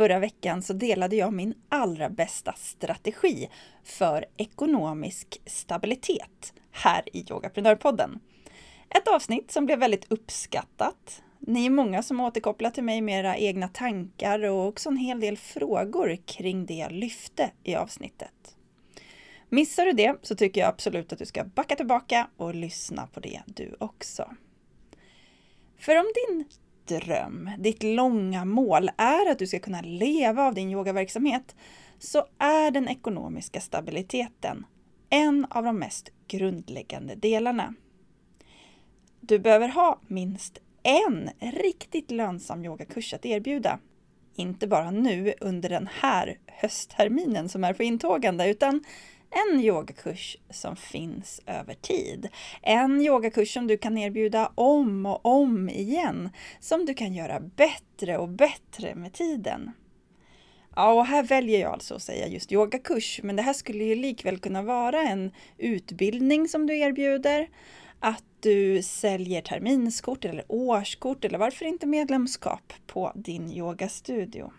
Förra 0.00 0.18
veckan 0.18 0.62
så 0.62 0.72
delade 0.72 1.16
jag 1.16 1.32
min 1.32 1.54
allra 1.68 2.10
bästa 2.10 2.52
strategi 2.52 3.48
för 3.84 4.24
ekonomisk 4.36 5.40
stabilitet 5.46 6.52
här 6.72 7.02
i 7.16 7.24
Yogaprenörpodden. 7.30 8.20
Ett 8.88 9.08
avsnitt 9.08 9.50
som 9.50 9.66
blev 9.66 9.78
väldigt 9.78 10.12
uppskattat. 10.12 11.22
Ni 11.38 11.66
är 11.66 11.70
många 11.70 12.02
som 12.02 12.20
återkopplar 12.20 12.70
till 12.70 12.84
mig 12.84 13.00
med 13.00 13.20
era 13.20 13.36
egna 13.36 13.68
tankar 13.68 14.44
och 14.44 14.66
också 14.66 14.88
en 14.88 14.96
hel 14.96 15.20
del 15.20 15.36
frågor 15.36 16.16
kring 16.26 16.66
det 16.66 16.74
jag 16.74 16.92
lyfte 16.92 17.50
i 17.64 17.74
avsnittet. 17.74 18.56
Missar 19.48 19.86
du 19.86 19.92
det 19.92 20.16
så 20.22 20.34
tycker 20.34 20.60
jag 20.60 20.68
absolut 20.68 21.12
att 21.12 21.18
du 21.18 21.26
ska 21.26 21.44
backa 21.44 21.76
tillbaka 21.76 22.28
och 22.36 22.54
lyssna 22.54 23.06
på 23.06 23.20
det 23.20 23.40
du 23.46 23.76
också. 23.78 24.30
För 25.78 25.96
om 25.96 26.06
din 26.14 26.44
dröm, 26.98 27.50
ditt 27.58 27.82
långa 27.82 28.44
mål 28.44 28.90
är 28.96 29.30
att 29.30 29.38
du 29.38 29.46
ska 29.46 29.58
kunna 29.58 29.80
leva 29.80 30.46
av 30.46 30.54
din 30.54 30.70
yogaverksamhet 30.70 31.56
så 31.98 32.26
är 32.38 32.70
den 32.70 32.88
ekonomiska 32.88 33.60
stabiliteten 33.60 34.66
en 35.10 35.46
av 35.50 35.64
de 35.64 35.78
mest 35.78 36.12
grundläggande 36.28 37.14
delarna. 37.14 37.74
Du 39.20 39.38
behöver 39.38 39.68
ha 39.68 40.00
minst 40.06 40.58
en 40.82 41.30
riktigt 41.40 42.10
lönsam 42.10 42.64
yogakurs 42.64 43.14
att 43.14 43.26
erbjuda. 43.26 43.78
Inte 44.34 44.66
bara 44.66 44.90
nu 44.90 45.34
under 45.40 45.68
den 45.68 45.88
här 46.00 46.38
höstterminen 46.46 47.48
som 47.48 47.64
är 47.64 47.72
på 47.72 47.82
intågande, 47.82 48.50
utan 48.50 48.84
en 49.30 49.60
yogakurs 49.60 50.36
som 50.50 50.76
finns 50.76 51.40
över 51.46 51.74
tid. 51.74 52.28
En 52.62 53.02
yogakurs 53.02 53.54
som 53.54 53.66
du 53.66 53.76
kan 53.76 53.98
erbjuda 53.98 54.52
om 54.54 55.06
och 55.06 55.26
om 55.26 55.68
igen, 55.68 56.30
som 56.60 56.86
du 56.86 56.94
kan 56.94 57.14
göra 57.14 57.40
bättre 57.40 58.18
och 58.18 58.28
bättre 58.28 58.94
med 58.94 59.12
tiden. 59.12 59.70
Ja, 60.76 60.92
och 60.92 61.06
här 61.06 61.22
väljer 61.22 61.60
jag 61.60 61.72
alltså 61.72 61.94
att 61.94 62.02
säga 62.02 62.28
just 62.28 62.52
yogakurs, 62.52 63.20
men 63.22 63.36
det 63.36 63.42
här 63.42 63.52
skulle 63.52 63.84
ju 63.84 63.94
likväl 63.94 64.38
kunna 64.38 64.62
vara 64.62 65.02
en 65.02 65.32
utbildning 65.58 66.48
som 66.48 66.66
du 66.66 66.78
erbjuder, 66.78 67.48
att 68.00 68.24
du 68.40 68.82
säljer 68.82 69.42
terminskort 69.42 70.24
eller 70.24 70.44
årskort 70.48 71.24
eller 71.24 71.38
varför 71.38 71.64
inte 71.64 71.86
medlemskap 71.86 72.72
på 72.86 73.12
din 73.14 73.52
yogastudio. 73.52 74.52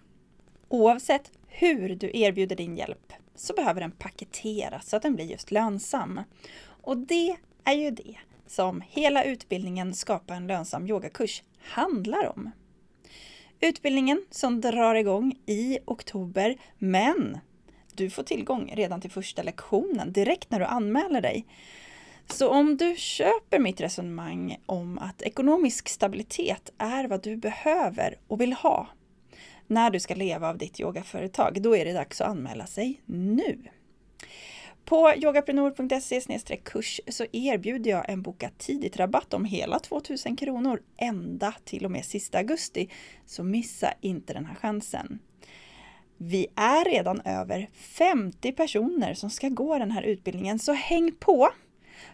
Oavsett 0.67 1.31
hur 1.47 1.95
du 1.95 2.11
erbjuder 2.13 2.55
din 2.55 2.77
hjälp 2.77 3.13
så 3.41 3.53
behöver 3.53 3.81
den 3.81 3.91
paketeras 3.91 4.89
så 4.89 4.95
att 4.95 5.01
den 5.01 5.15
blir 5.15 5.25
just 5.25 5.51
lönsam. 5.51 6.21
Och 6.63 6.97
det 6.97 7.35
är 7.63 7.73
ju 7.73 7.91
det 7.91 8.17
som 8.47 8.81
hela 8.89 9.23
utbildningen 9.23 9.93
Skapa 9.93 10.33
en 10.33 10.47
lönsam 10.47 10.87
yogakurs 10.87 11.43
handlar 11.59 12.27
om. 12.37 12.51
Utbildningen 13.59 14.25
som 14.31 14.61
drar 14.61 14.95
igång 14.95 15.35
i 15.45 15.79
oktober, 15.85 16.57
men 16.77 17.37
du 17.93 18.09
får 18.09 18.23
tillgång 18.23 18.71
redan 18.75 19.01
till 19.01 19.11
första 19.11 19.43
lektionen 19.43 20.13
direkt 20.13 20.51
när 20.51 20.59
du 20.59 20.65
anmäler 20.65 21.21
dig. 21.21 21.45
Så 22.27 22.49
om 22.49 22.77
du 22.77 22.95
köper 22.95 23.59
mitt 23.59 23.81
resonemang 23.81 24.57
om 24.65 24.99
att 24.99 25.21
ekonomisk 25.21 25.89
stabilitet 25.89 26.71
är 26.77 27.07
vad 27.07 27.23
du 27.23 27.35
behöver 27.35 28.17
och 28.27 28.41
vill 28.41 28.53
ha 28.53 28.87
när 29.71 29.89
du 29.89 29.99
ska 29.99 30.15
leva 30.15 30.49
av 30.49 30.57
ditt 30.57 30.79
yogaföretag, 30.79 31.61
då 31.61 31.75
är 31.75 31.85
det 31.85 31.93
dags 31.93 32.21
att 32.21 32.27
anmäla 32.27 32.65
sig 32.65 33.01
nu. 33.05 33.57
På 34.85 35.13
yogaprenor.se 35.15 36.57
kurs 36.63 37.01
så 37.07 37.25
erbjuder 37.31 37.91
jag 37.91 38.09
en 38.09 38.21
boka 38.21 38.49
tidigt 38.57 38.97
rabatt 38.97 39.33
om 39.33 39.45
hela 39.45 39.79
2000 39.79 40.35
kronor 40.35 40.81
ända 40.97 41.53
till 41.63 41.85
och 41.85 41.91
med 41.91 42.05
sista 42.05 42.37
augusti. 42.37 42.89
Så 43.25 43.43
missa 43.43 43.93
inte 44.01 44.33
den 44.33 44.45
här 44.45 44.55
chansen. 44.55 45.19
Vi 46.17 46.47
är 46.55 46.85
redan 46.85 47.21
över 47.21 47.69
50 47.73 48.51
personer 48.51 49.13
som 49.13 49.29
ska 49.29 49.49
gå 49.49 49.77
den 49.77 49.91
här 49.91 50.03
utbildningen, 50.03 50.59
så 50.59 50.73
häng 50.73 51.11
på! 51.19 51.49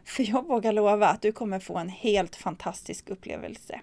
För 0.06 0.30
jag 0.30 0.48
vågar 0.48 0.74
lova 0.74 1.08
att 1.08 1.22
du 1.22 1.32
kommer 1.32 1.60
få 1.60 1.78
en 1.78 1.90
helt 1.90 2.36
fantastisk 2.36 3.10
upplevelse. 3.10 3.82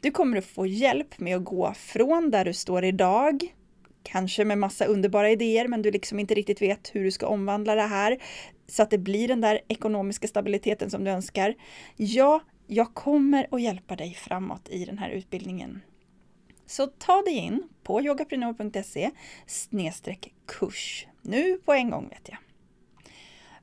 Du 0.00 0.10
kommer 0.10 0.36
att 0.36 0.44
få 0.44 0.66
hjälp 0.66 1.18
med 1.18 1.36
att 1.36 1.44
gå 1.44 1.74
från 1.74 2.30
där 2.30 2.44
du 2.44 2.52
står 2.52 2.84
idag, 2.84 3.54
kanske 4.02 4.44
med 4.44 4.58
massa 4.58 4.84
underbara 4.84 5.30
idéer, 5.30 5.68
men 5.68 5.82
du 5.82 5.90
liksom 5.90 6.18
inte 6.18 6.34
riktigt 6.34 6.62
vet 6.62 6.90
hur 6.94 7.04
du 7.04 7.10
ska 7.10 7.26
omvandla 7.26 7.74
det 7.74 7.82
här 7.82 8.18
så 8.66 8.82
att 8.82 8.90
det 8.90 8.98
blir 8.98 9.28
den 9.28 9.40
där 9.40 9.60
ekonomiska 9.68 10.28
stabiliteten 10.28 10.90
som 10.90 11.04
du 11.04 11.10
önskar. 11.10 11.54
Ja, 11.96 12.40
jag 12.66 12.94
kommer 12.94 13.46
att 13.50 13.62
hjälpa 13.62 13.96
dig 13.96 14.14
framåt 14.14 14.68
i 14.68 14.84
den 14.84 14.98
här 14.98 15.10
utbildningen. 15.10 15.80
Så 16.66 16.86
ta 16.86 17.22
dig 17.22 17.34
in 17.34 17.62
på 17.82 18.02
yogaprenor.se 18.02 19.10
kurs 20.46 21.06
nu 21.22 21.58
på 21.64 21.72
en 21.72 21.90
gång 21.90 22.08
vet 22.08 22.28
jag. 22.28 22.38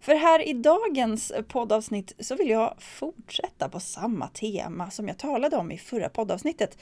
För 0.08 0.16
här 0.16 0.48
i 0.48 0.54
dagens 0.54 1.32
poddavsnitt 1.48 2.14
så 2.20 2.36
vill 2.36 2.50
jag 2.50 2.76
fortsätta 2.80 3.70
på 3.70 3.80
samma 3.80 4.28
tema 4.28 4.92
som 4.92 5.08
jag 5.08 5.18
talade 5.18 5.58
om 5.58 5.72
i 5.72 5.78
förra 5.78 6.10
poddavsnittet, 6.10 6.78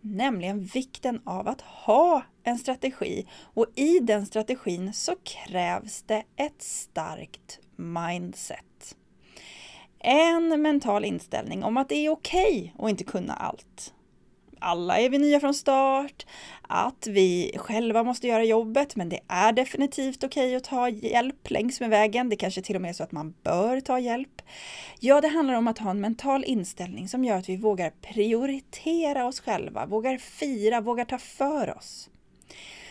nämligen 0.00 0.64
vikten 0.64 1.20
av 1.24 1.48
att 1.48 1.60
ha 1.60 2.22
en 2.42 2.58
strategi 2.58 3.26
och 3.54 3.66
i 3.74 3.98
den 3.98 4.26
strategin 4.26 4.92
så 4.92 5.12
krävs 5.24 6.02
det 6.02 6.24
ett 6.36 6.62
starkt 6.62 7.58
mindset. 7.76 8.96
En 9.98 10.62
mental 10.62 11.04
inställning 11.04 11.64
om 11.64 11.76
att 11.76 11.88
det 11.88 12.06
är 12.06 12.10
okej 12.10 12.72
okay 12.76 12.84
att 12.84 12.90
inte 12.90 13.04
kunna 13.04 13.34
allt 13.34 13.94
alla 14.60 15.00
är 15.00 15.10
vi 15.10 15.18
nya 15.18 15.40
från 15.40 15.54
start, 15.54 16.26
att 16.62 17.06
vi 17.06 17.52
själva 17.56 18.04
måste 18.04 18.26
göra 18.26 18.44
jobbet, 18.44 18.96
men 18.96 19.08
det 19.08 19.20
är 19.28 19.52
definitivt 19.52 20.24
okej 20.24 20.46
okay 20.46 20.56
att 20.56 20.64
ta 20.64 20.88
hjälp 20.88 21.50
längs 21.50 21.80
med 21.80 21.90
vägen. 21.90 22.28
Det 22.28 22.36
kanske 22.36 22.62
till 22.62 22.76
och 22.76 22.82
med 22.82 22.88
är 22.88 22.92
så 22.92 23.02
att 23.02 23.12
man 23.12 23.34
bör 23.42 23.80
ta 23.80 23.98
hjälp. 23.98 24.42
Ja, 25.00 25.20
det 25.20 25.28
handlar 25.28 25.54
om 25.54 25.68
att 25.68 25.78
ha 25.78 25.90
en 25.90 26.00
mental 26.00 26.44
inställning 26.44 27.08
som 27.08 27.24
gör 27.24 27.36
att 27.36 27.48
vi 27.48 27.56
vågar 27.56 27.90
prioritera 27.90 29.26
oss 29.26 29.40
själva, 29.40 29.86
vågar 29.86 30.18
fira, 30.18 30.80
vågar 30.80 31.04
ta 31.04 31.18
för 31.18 31.76
oss. 31.76 32.10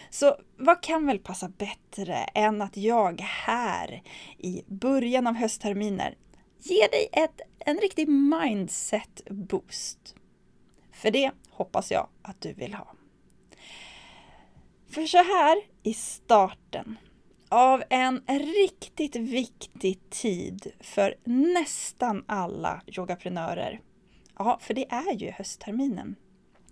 Så 0.10 0.36
vad 0.58 0.82
kan 0.82 1.06
väl 1.06 1.20
passa 1.20 1.50
bättre 1.50 2.16
än 2.16 2.62
att 2.62 2.78
jag 2.78 3.22
här 3.22 4.02
i 4.38 4.64
början 4.68 5.28
av 5.28 5.34
höstterminer 5.34 6.16
ger 6.64 6.90
dig 6.92 7.10
ett, 7.12 7.42
en 7.60 7.78
riktig 7.78 8.08
mindset 8.08 9.22
boost. 9.30 10.16
För 11.00 11.12
det 11.12 11.32
hoppas 11.50 11.92
jag 11.92 12.08
att 12.22 12.42
du 12.42 12.54
vill 12.54 12.74
ha. 12.74 12.88
För 14.90 15.06
så 15.06 15.18
här 15.18 15.58
i 15.84 15.94
starten 15.94 16.98
av 17.50 17.84
en 17.90 18.22
riktigt 18.28 19.16
viktig 19.16 20.10
tid 20.10 20.72
för 20.80 21.16
nästan 21.24 22.24
alla 22.28 22.82
yogaprenörer, 22.88 23.82
ja, 24.38 24.60
för 24.62 24.74
det 24.74 24.92
är 24.92 25.14
ju 25.14 25.32
höstterminen, 25.32 26.16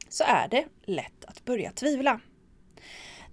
så 0.09 0.23
är 0.23 0.47
det 0.47 0.65
lätt 0.83 1.25
att 1.25 1.45
börja 1.45 1.71
tvivla. 1.71 2.19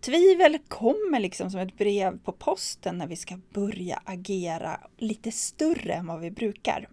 Tvivel 0.00 0.59
kommer 0.69 1.21
liksom 1.21 1.51
som 1.51 1.60
ett 1.60 1.77
brev 1.77 2.19
på 2.19 2.33
posten 2.33 2.98
när 2.98 3.07
vi 3.07 3.16
ska 3.16 3.39
börja 3.51 4.03
agera 4.04 4.80
lite 4.97 5.33
större 5.33 5.95
än 5.95 6.07
vad 6.07 6.21
vi 6.21 6.30
brukar. 6.30 6.89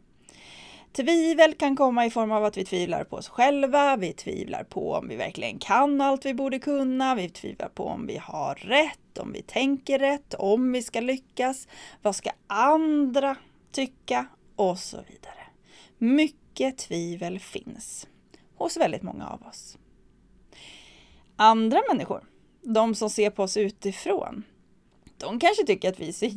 Tvivel 0.93 1.53
kan 1.53 1.75
komma 1.75 2.05
i 2.05 2.09
form 2.09 2.31
av 2.31 2.45
att 2.45 2.57
vi 2.57 2.65
tvivlar 2.65 3.03
på 3.03 3.15
oss 3.15 3.29
själva, 3.29 3.97
vi 3.97 4.13
tvivlar 4.13 4.63
på 4.63 4.93
om 4.93 5.07
vi 5.07 5.15
verkligen 5.15 5.59
kan 5.59 6.01
allt 6.01 6.25
vi 6.25 6.33
borde 6.33 6.59
kunna, 6.59 7.15
vi 7.15 7.29
tvivlar 7.29 7.69
på 7.69 7.85
om 7.85 8.07
vi 8.07 8.17
har 8.17 8.55
rätt, 8.55 9.17
om 9.17 9.31
vi 9.33 9.41
tänker 9.41 9.99
rätt, 9.99 10.33
om 10.33 10.71
vi 10.71 10.81
ska 10.81 10.99
lyckas, 10.99 11.67
vad 12.01 12.15
ska 12.15 12.31
andra 12.47 13.35
tycka 13.71 14.27
och 14.55 14.79
så 14.79 14.97
vidare. 14.97 15.43
Mycket 15.97 16.77
tvivel 16.77 17.39
finns 17.39 18.07
hos 18.55 18.77
väldigt 18.77 19.03
många 19.03 19.27
av 19.27 19.43
oss. 19.47 19.77
Andra 21.35 21.81
människor, 21.89 22.23
de 22.61 22.95
som 22.95 23.09
ser 23.09 23.29
på 23.29 23.43
oss 23.43 23.57
utifrån, 23.57 24.43
de 25.17 25.39
kanske 25.39 25.63
tycker 25.65 25.89
att 25.89 25.99
vi 25.99 26.13
ser 26.13 26.27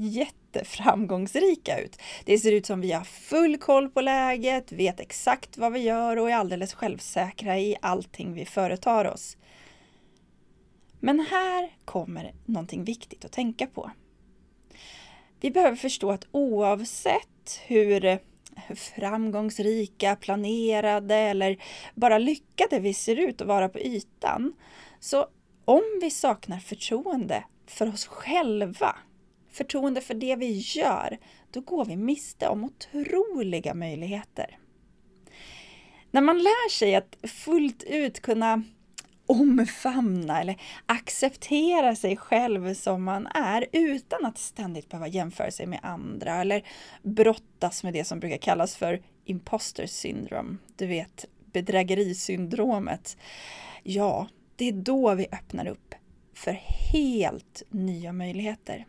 jätteframgångsrika 0.55 1.81
ut. 1.81 1.97
Det 2.25 2.39
ser 2.39 2.53
ut 2.53 2.67
som 2.67 2.81
vi 2.81 2.93
har 2.93 3.05
full 3.05 3.59
koll 3.59 3.89
på 3.89 4.01
läget, 4.01 4.73
vet 4.73 5.01
exakt 5.01 5.59
vad 5.59 5.73
vi 5.73 5.81
gör 5.81 6.17
och 6.17 6.31
är 6.31 6.35
alldeles 6.35 6.75
självsäkra 6.75 7.59
i 7.59 7.77
allting 7.83 8.35
vi 8.35 8.45
företar 8.45 9.05
oss. 9.05 9.37
Men 11.01 11.21
här 11.21 11.71
kommer 11.85 12.35
någonting 12.45 12.85
viktigt 12.85 13.25
att 13.25 13.33
tänka 13.33 13.67
på. 13.67 13.91
Vi 15.41 15.51
behöver 15.51 15.77
förstå 15.77 16.11
att 16.11 16.27
oavsett 16.31 17.61
hur 17.67 18.19
framgångsrika, 18.75 20.17
planerade 20.17 21.15
eller 21.15 21.57
bara 21.95 22.19
lyckade 22.19 22.79
vi 22.79 22.95
ser 22.95 23.17
ut 23.17 23.41
att 23.41 23.47
vara 23.47 23.69
på 23.69 23.79
ytan, 23.79 24.53
så 25.01 25.27
om 25.65 25.83
vi 26.01 26.11
saknar 26.11 26.59
förtroende 26.59 27.45
för 27.67 27.89
oss 27.89 28.07
själva, 28.07 28.97
förtroende 29.55 30.01
för 30.01 30.15
det 30.15 30.37
vi 30.37 30.59
gör, 30.59 31.19
då 31.51 31.61
går 31.61 31.85
vi 31.85 31.97
miste 31.97 32.49
om 32.49 32.65
otroliga 32.65 33.75
möjligheter. 33.75 34.59
När 36.11 36.21
man 36.21 36.39
lär 36.39 36.71
sig 36.71 36.95
att 36.95 37.17
fullt 37.23 37.83
ut 37.83 38.21
kunna 38.21 38.63
omfamna 39.27 40.41
eller 40.41 40.61
acceptera 40.87 41.97
sig 41.97 42.17
själv 42.17 42.75
som 42.75 43.05
man 43.05 43.27
är 43.27 43.67
utan 43.73 44.25
att 44.27 44.39
ständigt 44.39 44.89
behöva 44.89 45.09
jämföra 45.09 45.51
sig 45.51 45.67
med 45.67 45.81
andra 45.83 46.41
eller 46.41 46.67
brottas 47.03 47.83
med 47.85 47.93
det 47.93 48.05
som 48.05 48.21
brukar 48.21 48.37
kallas 48.37 48.77
för 48.77 49.03
imposter 49.25 49.87
syndrome. 49.87 50.57
Du 50.77 50.87
vet, 50.87 51.25
bedrägerisyndromet. 51.53 53.17
Ja, 53.83 54.29
det 54.57 54.69
är 54.69 54.73
då 54.73 55.15
vi 55.15 55.27
öppnar 55.33 55.67
upp 55.67 55.95
för 56.35 56.53
helt 56.93 57.63
nya 57.71 58.13
möjligheter. 58.13 58.87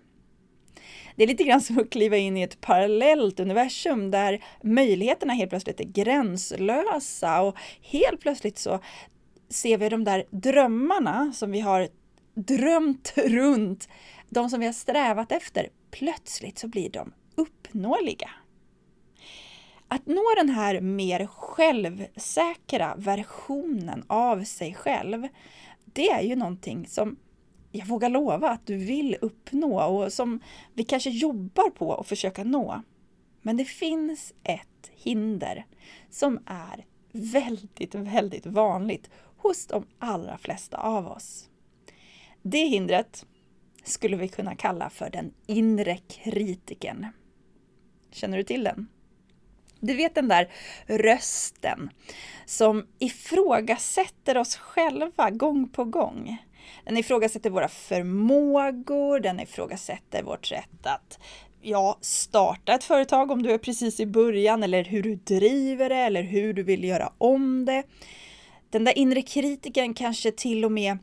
Det 1.15 1.23
är 1.23 1.27
lite 1.27 1.43
grann 1.43 1.61
som 1.61 1.79
att 1.79 1.89
kliva 1.89 2.17
in 2.17 2.37
i 2.37 2.41
ett 2.41 2.61
parallellt 2.61 3.39
universum 3.39 4.11
där 4.11 4.43
möjligheterna 4.63 5.33
helt 5.33 5.49
plötsligt 5.49 5.79
är 5.79 5.83
gränslösa 5.83 7.41
och 7.41 7.57
helt 7.81 8.21
plötsligt 8.21 8.57
så 8.57 8.79
ser 9.49 9.77
vi 9.77 9.89
de 9.89 10.03
där 10.03 10.25
drömmarna 10.29 11.33
som 11.33 11.51
vi 11.51 11.59
har 11.59 11.87
drömt 12.33 13.13
runt, 13.15 13.89
de 14.29 14.49
som 14.49 14.59
vi 14.59 14.65
har 14.65 14.73
strävat 14.73 15.31
efter, 15.31 15.69
plötsligt 15.91 16.57
så 16.57 16.67
blir 16.67 16.89
de 16.89 17.13
uppnåeliga. 17.35 18.29
Att 19.87 20.07
nå 20.07 20.23
den 20.37 20.49
här 20.49 20.81
mer 20.81 21.27
självsäkra 21.27 22.95
versionen 22.97 24.03
av 24.07 24.43
sig 24.43 24.73
själv, 24.73 25.27
det 25.85 26.09
är 26.09 26.21
ju 26.21 26.35
någonting 26.35 26.87
som 26.87 27.17
jag 27.75 27.85
vågar 27.85 28.09
lova 28.09 28.49
att 28.49 28.65
du 28.65 28.77
vill 28.77 29.17
uppnå 29.21 29.83
och 29.83 30.13
som 30.13 30.39
vi 30.73 30.83
kanske 30.83 31.09
jobbar 31.09 31.69
på 31.69 31.95
att 31.95 32.07
försöka 32.07 32.43
nå. 32.43 32.81
Men 33.41 33.57
det 33.57 33.65
finns 33.65 34.33
ett 34.43 34.91
hinder 34.91 35.65
som 36.09 36.39
är 36.45 36.85
väldigt, 37.11 37.95
väldigt 37.95 38.45
vanligt 38.45 39.09
hos 39.37 39.67
de 39.67 39.85
allra 39.99 40.37
flesta 40.37 40.77
av 40.77 41.07
oss. 41.07 41.49
Det 42.41 42.65
hindret 42.65 43.25
skulle 43.83 44.17
vi 44.17 44.27
kunna 44.27 44.55
kalla 44.55 44.89
för 44.89 45.09
den 45.09 45.33
inre 45.47 45.97
kritiken. 45.97 47.07
Känner 48.11 48.37
du 48.37 48.43
till 48.43 48.63
den? 48.63 48.87
Du 49.79 49.93
vet 49.93 50.15
den 50.15 50.27
där 50.27 50.51
rösten 50.85 51.89
som 52.45 52.87
ifrågasätter 52.99 54.37
oss 54.37 54.55
själva 54.55 55.29
gång 55.29 55.69
på 55.69 55.85
gång. 55.85 56.37
Den 56.85 56.97
ifrågasätter 56.97 57.49
våra 57.49 57.67
förmågor, 57.67 59.19
den 59.19 59.39
ifrågasätter 59.39 60.23
vårt 60.23 60.51
rätt 60.51 60.85
att 60.85 61.19
ja, 61.61 61.97
starta 62.01 62.73
ett 62.73 62.83
företag 62.83 63.31
om 63.31 63.43
du 63.43 63.51
är 63.51 63.57
precis 63.57 63.99
i 63.99 64.05
början 64.05 64.63
eller 64.63 64.83
hur 64.83 65.03
du 65.03 65.15
driver 65.15 65.89
det 65.89 65.95
eller 65.95 66.23
hur 66.23 66.53
du 66.53 66.63
vill 66.63 66.83
göra 66.83 67.11
om 67.17 67.65
det. 67.65 67.83
Den 68.69 68.83
där 68.83 68.97
inre 68.97 69.21
kritiken 69.21 69.93
kanske 69.93 70.31
till 70.31 70.65
och 70.65 70.71
med 70.71 70.97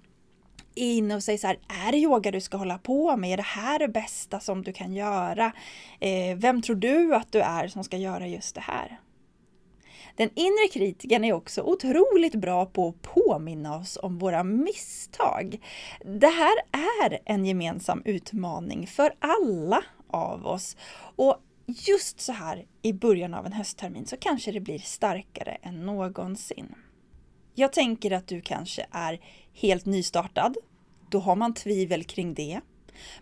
är 0.74 0.96
inne 0.96 1.14
och 1.14 1.22
säger 1.22 1.38
så 1.38 1.46
här, 1.46 1.58
är 1.86 1.92
det 1.92 1.98
yoga 1.98 2.30
du 2.30 2.40
ska 2.40 2.56
hålla 2.56 2.78
på 2.78 3.16
med? 3.16 3.32
Är 3.32 3.36
det 3.36 3.42
här 3.42 3.78
det 3.78 3.88
bästa 3.88 4.40
som 4.40 4.62
du 4.62 4.72
kan 4.72 4.92
göra? 4.92 5.52
Eh, 6.00 6.36
vem 6.36 6.62
tror 6.62 6.76
du 6.76 7.14
att 7.14 7.32
du 7.32 7.40
är 7.40 7.68
som 7.68 7.84
ska 7.84 7.96
göra 7.96 8.26
just 8.26 8.54
det 8.54 8.60
här? 8.60 9.00
Den 10.16 10.30
inre 10.34 10.68
kritiken 10.72 11.24
är 11.24 11.32
också 11.32 11.62
otroligt 11.62 12.34
bra 12.34 12.66
på 12.66 12.88
att 12.88 13.02
påminna 13.02 13.76
oss 13.76 13.98
om 14.02 14.18
våra 14.18 14.44
misstag. 14.44 15.60
Det 16.04 16.26
här 16.26 16.56
är 17.02 17.18
en 17.24 17.46
gemensam 17.46 18.02
utmaning 18.04 18.86
för 18.86 19.14
alla 19.18 19.84
av 20.08 20.46
oss. 20.46 20.76
Och 21.16 21.36
just 21.66 22.20
så 22.20 22.32
här 22.32 22.66
i 22.82 22.92
början 22.92 23.34
av 23.34 23.46
en 23.46 23.52
hösttermin 23.52 24.06
så 24.06 24.16
kanske 24.16 24.52
det 24.52 24.60
blir 24.60 24.78
starkare 24.78 25.58
än 25.62 25.86
någonsin. 25.86 26.74
Jag 27.54 27.72
tänker 27.72 28.10
att 28.10 28.26
du 28.26 28.40
kanske 28.40 28.86
är 28.90 29.20
helt 29.54 29.86
nystartad. 29.86 30.56
Då 31.10 31.18
har 31.18 31.36
man 31.36 31.54
tvivel 31.54 32.04
kring 32.04 32.34
det. 32.34 32.60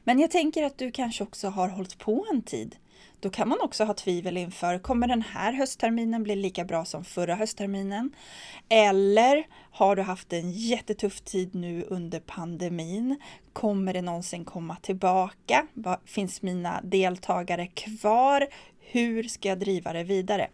Men 0.05 0.19
jag 0.19 0.31
tänker 0.31 0.63
att 0.63 0.79
du 0.79 0.91
kanske 0.91 1.25
också 1.25 1.49
har 1.49 1.69
hållit 1.69 1.99
på 1.99 2.27
en 2.31 2.43
tid. 2.43 2.77
Då 3.21 3.31
kan 3.31 3.49
man 3.49 3.61
också 3.61 3.85
ha 3.85 3.95
tvivel 3.95 4.37
inför, 4.37 4.79
kommer 4.79 5.09
den 5.09 5.23
här 5.23 5.53
höstterminen 5.53 6.23
bli 6.23 6.37
lika 6.37 6.65
bra 6.65 6.85
som 6.85 7.05
förra 7.05 7.35
höstterminen? 7.35 8.13
Eller 8.69 9.47
har 9.71 9.97
du 9.97 10.03
haft 10.03 10.33
en 10.33 10.51
jättetuff 10.51 11.21
tid 11.21 11.55
nu 11.55 11.85
under 11.89 12.21
pandemin? 12.21 13.21
Kommer 13.53 13.93
det 13.95 14.03
någonsin 14.03 14.45
komma 14.45 14.77
tillbaka? 14.77 15.67
Finns 16.05 16.43
mina 16.43 16.81
deltagare 16.83 17.67
kvar? 17.67 18.47
Hur 18.79 19.23
ska 19.23 19.49
jag 19.49 19.59
driva 19.59 19.93
det 19.93 20.05
vidare? 20.05 20.49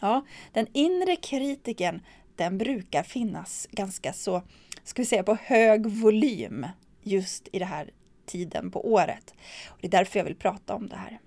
Ja, 0.00 0.24
den 0.52 0.66
inre 0.72 1.16
kritiken 1.16 2.02
den 2.36 2.58
brukar 2.58 3.02
finnas 3.02 3.68
ganska 3.70 4.12
så, 4.12 4.42
ska 4.84 5.02
vi 5.02 5.06
säga 5.06 5.22
på 5.22 5.36
hög 5.42 5.86
volym 5.86 6.66
just 7.02 7.48
i 7.52 7.58
den 7.58 7.68
här 7.68 7.90
tiden 8.26 8.70
på 8.70 8.92
året. 8.92 9.34
Och 9.68 9.78
det 9.80 9.86
är 9.86 9.90
därför 9.90 10.18
jag 10.18 10.24
vill 10.24 10.36
prata 10.36 10.74
om 10.74 10.88
det 10.88 10.96
här. 10.96 11.18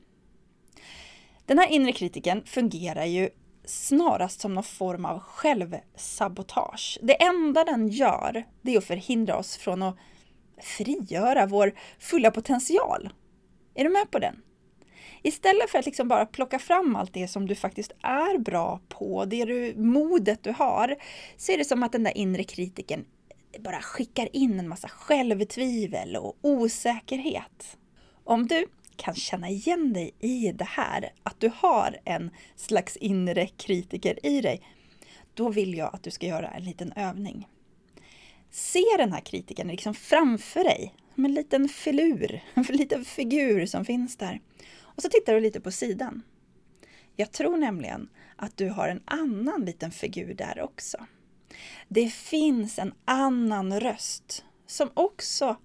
Den 1.46 1.60
här 1.60 1.68
inre 1.68 1.92
kritiken 1.92 2.44
fungerar 2.46 3.06
ju 3.06 3.30
snarast 3.66 4.42
som 4.42 4.54
någon 4.54 4.64
form 4.64 5.06
av 5.06 5.20
självsabotage. 5.20 7.00
Det 7.02 7.24
enda 7.24 7.64
den 7.64 7.88
gör, 7.88 8.46
det 8.62 8.74
är 8.74 8.78
att 8.78 8.84
förhindra 8.84 9.38
oss 9.38 9.58
från 9.58 9.84
att 9.84 9.98
frigöra 10.62 11.46
vår 11.46 11.74
fulla 12.00 12.32
potential. 12.32 13.10
Är 13.76 13.84
du 13.84 13.90
med 13.90 14.12
på 14.12 14.20
den? 14.20 14.42
Istället 15.24 15.70
för 15.70 15.80
att 15.80 15.86
liksom 15.86 16.08
bara 16.08 16.26
plocka 16.26 16.60
fram 16.60 16.96
allt 16.96 17.14
det 17.14 17.28
som 17.28 17.48
du 17.48 17.56
faktiskt 17.56 17.92
är 18.02 18.38
bra 18.38 18.80
på, 18.90 19.26
det 19.26 19.46
du, 19.46 19.74
modet 19.78 20.44
du 20.44 20.52
har, 20.52 20.96
så 21.38 21.52
är 21.52 21.58
det 21.58 21.66
som 21.66 21.84
att 21.84 21.92
den 21.92 22.04
där 22.04 22.18
inre 22.18 22.44
kritiken 22.44 23.06
bara 23.60 23.82
skickar 23.82 24.36
in 24.36 24.60
en 24.60 24.68
massa 24.68 24.88
självtvivel 24.88 26.16
och 26.16 26.38
osäkerhet. 26.42 27.78
Om 28.24 28.48
du 28.48 28.68
kan 28.98 29.16
känna 29.16 29.50
igen 29.50 29.94
dig 29.94 30.12
i 30.20 30.52
det 30.52 30.66
här, 30.66 31.14
att 31.24 31.40
du 31.40 31.52
har 31.56 31.98
en 32.06 32.32
slags 32.56 32.98
inre 32.98 33.48
kritiker 33.48 34.26
i 34.26 34.42
dig, 34.42 34.62
då 35.34 35.50
vill 35.50 35.78
jag 35.78 35.96
att 35.96 36.04
du 36.04 36.12
ska 36.12 36.28
göra 36.28 36.50
en 36.50 36.64
liten 36.64 36.92
övning. 36.96 37.48
Se 38.52 38.84
den 38.98 39.14
här 39.14 39.22
kritikern 39.22 39.68
liksom 39.68 39.94
framför 39.94 40.64
dig, 40.64 40.96
som 41.16 41.26
en 41.26 41.34
liten 41.34 41.70
filur, 41.70 42.44
en 42.54 42.64
liten 42.64 43.06
figur 43.06 43.66
som 43.66 43.86
finns 43.86 44.18
där. 44.18 44.42
Och 44.80 45.02
så 45.02 45.10
tittar 45.10 45.34
du 45.34 45.40
lite 45.40 45.62
på 45.62 45.72
sidan. 45.72 46.22
Jag 47.16 47.32
tror 47.32 47.58
nämligen 47.58 48.10
att 48.36 48.58
du 48.58 48.70
har 48.70 48.88
en 48.88 49.04
annan 49.06 49.66
liten 49.66 49.92
figur 49.92 50.34
där 50.34 50.62
också. 50.62 50.98
Det 51.88 52.10
finns 52.10 52.80
en 52.80 52.94
annan 53.06 53.80
röst 53.80 54.46
som 54.68 54.90
också 54.94 55.58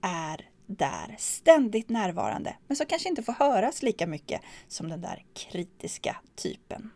är 0.00 0.47
där, 0.68 1.14
ständigt 1.18 1.88
närvarande, 1.88 2.56
men 2.66 2.76
som 2.76 2.86
kanske 2.86 3.08
inte 3.08 3.22
får 3.22 3.32
höras 3.32 3.82
lika 3.82 4.06
mycket 4.06 4.40
som 4.68 4.88
den 4.88 5.00
där 5.00 5.24
kritiska 5.34 6.16
typen. 6.36 6.90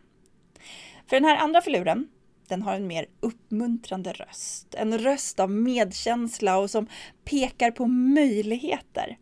För 1.07 1.15
den 1.15 1.25
här 1.25 1.37
andra 1.37 1.61
filuren, 1.61 2.07
den 2.47 2.61
har 2.61 2.75
en 2.75 2.87
mer 2.87 3.05
uppmuntrande 3.19 4.13
röst. 4.13 4.75
En 4.75 4.99
röst 4.99 5.39
av 5.39 5.51
medkänsla 5.51 6.57
och 6.57 6.69
som 6.69 6.87
pekar 7.23 7.71
på 7.71 7.87
möjligheter 7.87 9.17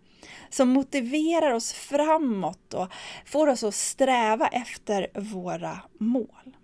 som 0.50 0.70
motiverar 0.70 1.52
oss 1.52 1.74
framåt 1.74 2.74
och 2.74 2.88
får 3.26 3.48
oss 3.48 3.64
att 3.64 3.76
sträva 3.76 4.48
efter 4.48 5.08
våra 5.16 5.80
mål. 6.00 6.58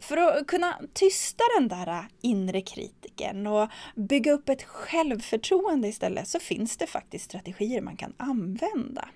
För 0.00 0.16
att 0.16 0.46
kunna 0.46 0.80
tysta 0.92 1.44
den 1.58 1.68
där 1.68 2.08
inre 2.20 2.60
kritiken 2.60 3.46
och 3.46 3.68
bygga 3.96 4.32
upp 4.32 4.48
ett 4.48 4.62
självförtroende 4.62 5.88
istället 5.88 6.28
så 6.28 6.38
finns 6.38 6.76
det 6.76 6.86
faktiskt 6.86 7.24
strategier 7.24 7.80
man 7.80 7.96
kan 7.96 8.14
använda. 8.16 9.08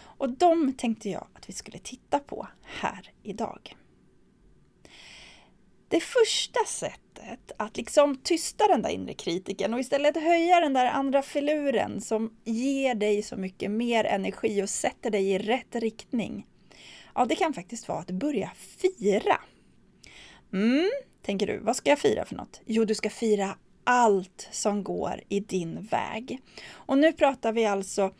Och 0.00 0.30
de 0.30 0.72
tänkte 0.72 1.10
jag 1.10 1.26
att 1.34 1.48
vi 1.48 1.52
skulle 1.52 1.78
titta 1.78 2.18
på 2.18 2.48
här 2.62 3.12
idag. 3.22 3.76
Det 5.88 6.00
första 6.00 6.64
sättet 6.66 7.52
att 7.56 7.76
liksom 7.76 8.16
tysta 8.16 8.66
den 8.66 8.82
där 8.82 8.90
inre 8.90 9.14
kritiken 9.14 9.74
och 9.74 9.80
istället 9.80 10.16
höja 10.16 10.60
den 10.60 10.72
där 10.72 10.86
andra 10.86 11.22
filuren 11.22 12.00
som 12.00 12.36
ger 12.44 12.94
dig 12.94 13.22
så 13.22 13.36
mycket 13.36 13.70
mer 13.70 14.04
energi 14.04 14.62
och 14.62 14.68
sätter 14.68 15.10
dig 15.10 15.30
i 15.30 15.38
rätt 15.38 15.74
riktning. 15.74 16.46
Ja, 17.14 17.24
det 17.24 17.34
kan 17.34 17.54
faktiskt 17.54 17.88
vara 17.88 17.98
att 17.98 18.10
börja 18.10 18.50
fira. 18.56 19.40
Mm, 20.52 20.90
tänker 21.22 21.46
du, 21.46 21.58
vad 21.58 21.76
ska 21.76 21.90
jag 21.90 21.98
fira 21.98 22.24
för 22.24 22.34
något? 22.34 22.60
Jo, 22.66 22.84
du 22.84 22.94
ska 22.94 23.10
fira 23.10 23.56
allt 23.84 24.48
som 24.50 24.84
går 24.84 25.20
i 25.28 25.40
din 25.40 25.82
väg. 25.90 26.40
Och 26.72 26.98
nu 26.98 27.12
pratar 27.12 27.52
vi 27.52 27.66
alltså 27.66 28.12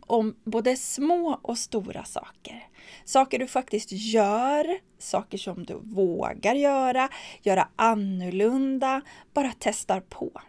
om 0.00 0.36
både 0.44 0.76
små 0.76 1.38
och 1.42 1.58
stora 1.58 2.04
saker. 2.04 2.66
Saker 3.04 3.38
du 3.38 3.46
faktiskt 3.46 3.92
gör, 3.92 4.78
saker 4.98 5.38
som 5.38 5.64
du 5.64 5.74
vågar 5.82 6.54
göra, 6.54 7.08
göra 7.42 7.68
annorlunda, 7.76 9.02
bara 9.34 9.52
testar 9.58 10.00
på. 10.00 10.40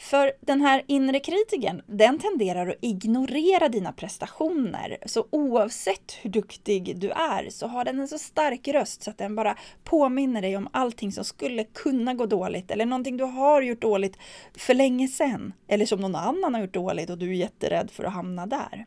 För 0.00 0.32
den 0.40 0.60
här 0.60 0.82
inre 0.86 1.20
kritiken, 1.20 1.82
den 1.86 2.18
tenderar 2.18 2.66
att 2.66 2.76
ignorera 2.80 3.68
dina 3.68 3.92
prestationer. 3.92 4.98
Så 5.06 5.26
oavsett 5.30 6.12
hur 6.22 6.30
duktig 6.30 6.98
du 6.98 7.10
är 7.10 7.50
så 7.50 7.66
har 7.66 7.84
den 7.84 7.98
en 7.98 8.08
så 8.08 8.18
stark 8.18 8.68
röst 8.68 9.02
så 9.02 9.10
att 9.10 9.18
den 9.18 9.34
bara 9.34 9.56
påminner 9.84 10.42
dig 10.42 10.56
om 10.56 10.68
allting 10.72 11.12
som 11.12 11.24
skulle 11.24 11.64
kunna 11.64 12.14
gå 12.14 12.26
dåligt 12.26 12.70
eller 12.70 12.86
någonting 12.86 13.16
du 13.16 13.24
har 13.24 13.62
gjort 13.62 13.82
dåligt 13.82 14.16
för 14.56 14.74
länge 14.74 15.08
sedan. 15.08 15.52
Eller 15.68 15.86
som 15.86 16.00
någon 16.00 16.16
annan 16.16 16.54
har 16.54 16.60
gjort 16.60 16.74
dåligt 16.74 17.10
och 17.10 17.18
du 17.18 17.28
är 17.28 17.34
jätterädd 17.34 17.90
för 17.90 18.04
att 18.04 18.12
hamna 18.12 18.46
där. 18.46 18.86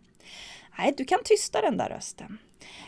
Nej, 0.77 0.93
du 0.97 1.05
kan 1.05 1.19
tysta 1.23 1.61
den 1.61 1.77
där 1.77 1.89
rösten 1.89 2.37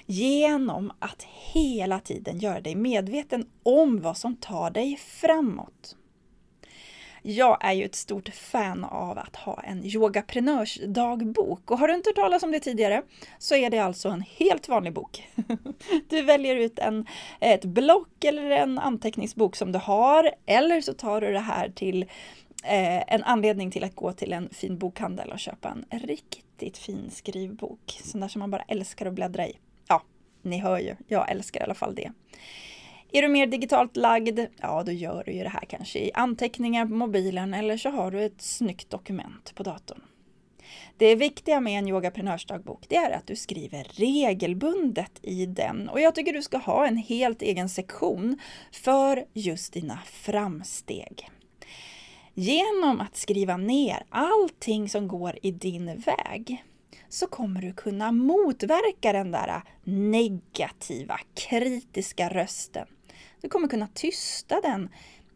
genom 0.05 0.91
att 0.99 1.23
hela 1.53 1.99
tiden 1.99 2.39
göra 2.39 2.61
dig 2.61 2.75
medveten 2.75 3.45
om 3.63 4.01
vad 4.01 4.17
som 4.17 4.35
tar 4.35 4.69
dig 4.69 4.97
framåt. 4.97 5.95
Jag 7.27 7.57
är 7.61 7.73
ju 7.73 7.85
ett 7.85 7.95
stort 7.95 8.29
fan 8.29 8.83
av 8.83 9.17
att 9.17 9.35
ha 9.35 9.61
en 9.61 9.85
yogaprenörsdagbok 9.85 11.71
och 11.71 11.79
har 11.79 11.87
du 11.87 11.93
inte 11.93 12.09
hört 12.09 12.15
talas 12.15 12.43
om 12.43 12.51
det 12.51 12.59
tidigare 12.59 13.01
så 13.39 13.55
är 13.55 13.69
det 13.69 13.79
alltså 13.79 14.09
en 14.09 14.21
helt 14.21 14.67
vanlig 14.67 14.93
bok. 14.93 15.29
Du 16.09 16.21
väljer 16.21 16.55
ut 16.55 16.79
en, 16.79 17.05
ett 17.39 17.65
block 17.65 18.23
eller 18.23 18.49
en 18.49 18.79
anteckningsbok 18.79 19.55
som 19.55 19.71
du 19.71 19.79
har 19.79 20.31
eller 20.45 20.81
så 20.81 20.93
tar 20.93 21.21
du 21.21 21.31
det 21.31 21.39
här 21.39 21.69
till 21.69 22.03
eh, 22.63 23.13
en 23.13 23.23
anledning 23.23 23.71
till 23.71 23.83
att 23.83 23.95
gå 23.95 24.13
till 24.13 24.33
en 24.33 24.49
fin 24.49 24.77
bokhandel 24.77 25.31
och 25.31 25.39
köpa 25.39 25.77
en 25.89 25.99
riktigt 25.99 26.77
fin 26.77 27.09
skrivbok. 27.11 28.01
Sån 28.03 28.21
där 28.21 28.27
som 28.27 28.39
man 28.39 28.51
bara 28.51 28.63
älskar 28.67 29.05
att 29.05 29.13
bläddra 29.13 29.47
i. 29.47 29.57
Ja, 29.87 30.03
ni 30.41 30.57
hör 30.57 30.79
ju, 30.79 30.95
jag 31.07 31.31
älskar 31.31 31.59
i 31.59 31.63
alla 31.63 31.73
fall 31.73 31.95
det. 31.95 32.11
Är 33.11 33.21
du 33.21 33.27
mer 33.27 33.47
digitalt 33.47 33.97
lagd, 33.97 34.39
ja 34.61 34.83
då 34.85 34.91
gör 34.91 35.23
du 35.25 35.31
ju 35.31 35.43
det 35.43 35.49
här 35.49 35.65
kanske 35.69 35.99
i 35.99 36.11
anteckningar 36.13 36.85
på 36.85 36.93
mobilen 36.93 37.53
eller 37.53 37.77
så 37.77 37.89
har 37.89 38.11
du 38.11 38.23
ett 38.23 38.41
snyggt 38.41 38.89
dokument 38.89 39.53
på 39.55 39.63
datorn. 39.63 40.01
Det 40.97 41.15
viktiga 41.15 41.59
med 41.59 41.79
en 41.79 41.87
yogaprenörsdagbok 41.87 42.85
det 42.87 42.95
är 42.95 43.11
att 43.11 43.27
du 43.27 43.35
skriver 43.35 43.87
regelbundet 43.91 45.11
i 45.21 45.45
den 45.45 45.89
och 45.89 46.01
jag 46.01 46.15
tycker 46.15 46.33
du 46.33 46.41
ska 46.41 46.57
ha 46.57 46.87
en 46.87 46.97
helt 46.97 47.41
egen 47.41 47.69
sektion 47.69 48.39
för 48.71 49.25
just 49.33 49.73
dina 49.73 49.99
framsteg. 50.05 51.29
Genom 52.33 53.01
att 53.01 53.17
skriva 53.17 53.57
ner 53.57 54.03
allting 54.09 54.89
som 54.89 55.07
går 55.07 55.39
i 55.41 55.51
din 55.51 55.85
väg 55.85 56.63
så 57.09 57.27
kommer 57.27 57.61
du 57.61 57.73
kunna 57.73 58.11
motverka 58.11 59.13
den 59.13 59.31
där 59.31 59.61
negativa, 59.83 61.19
kritiska 61.33 62.29
rösten 62.29 62.87
du 63.45 63.49
kommer 63.49 63.67
kunna 63.67 63.87
tysta 63.93 64.61
den, 64.61 64.89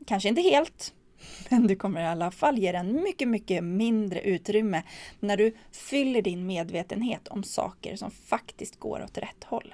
kanske 0.06 0.30
inte 0.30 0.42
helt, 0.42 0.94
men 1.50 1.68
du 1.68 1.76
kommer 1.76 2.02
i 2.02 2.06
alla 2.08 2.32
fall 2.32 2.58
ge 2.58 2.72
den 2.72 3.04
mycket, 3.04 3.28
mycket 3.28 3.64
mindre 3.64 4.22
utrymme 4.22 4.84
när 5.20 5.38
du 5.38 5.56
fyller 5.72 6.22
din 6.22 6.46
medvetenhet 6.46 7.28
om 7.28 7.44
saker 7.44 7.96
som 7.96 8.12
faktiskt 8.12 8.80
går 8.80 9.04
åt 9.04 9.18
rätt 9.18 9.44
håll. 9.44 9.74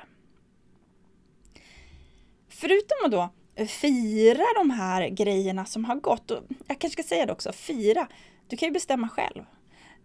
Förutom 2.49 2.97
att 3.05 3.11
då 3.11 3.29
fira 3.65 4.45
de 4.55 4.69
här 4.69 5.09
grejerna 5.09 5.65
som 5.65 5.85
har 5.85 5.95
gått, 5.95 6.31
och 6.31 6.43
jag 6.67 6.79
kanske 6.79 7.03
ska 7.03 7.09
säga 7.09 7.25
det 7.25 7.31
också, 7.33 7.51
fira, 7.51 8.07
du 8.47 8.57
kan 8.57 8.67
ju 8.67 8.73
bestämma 8.73 9.09
själv 9.09 9.43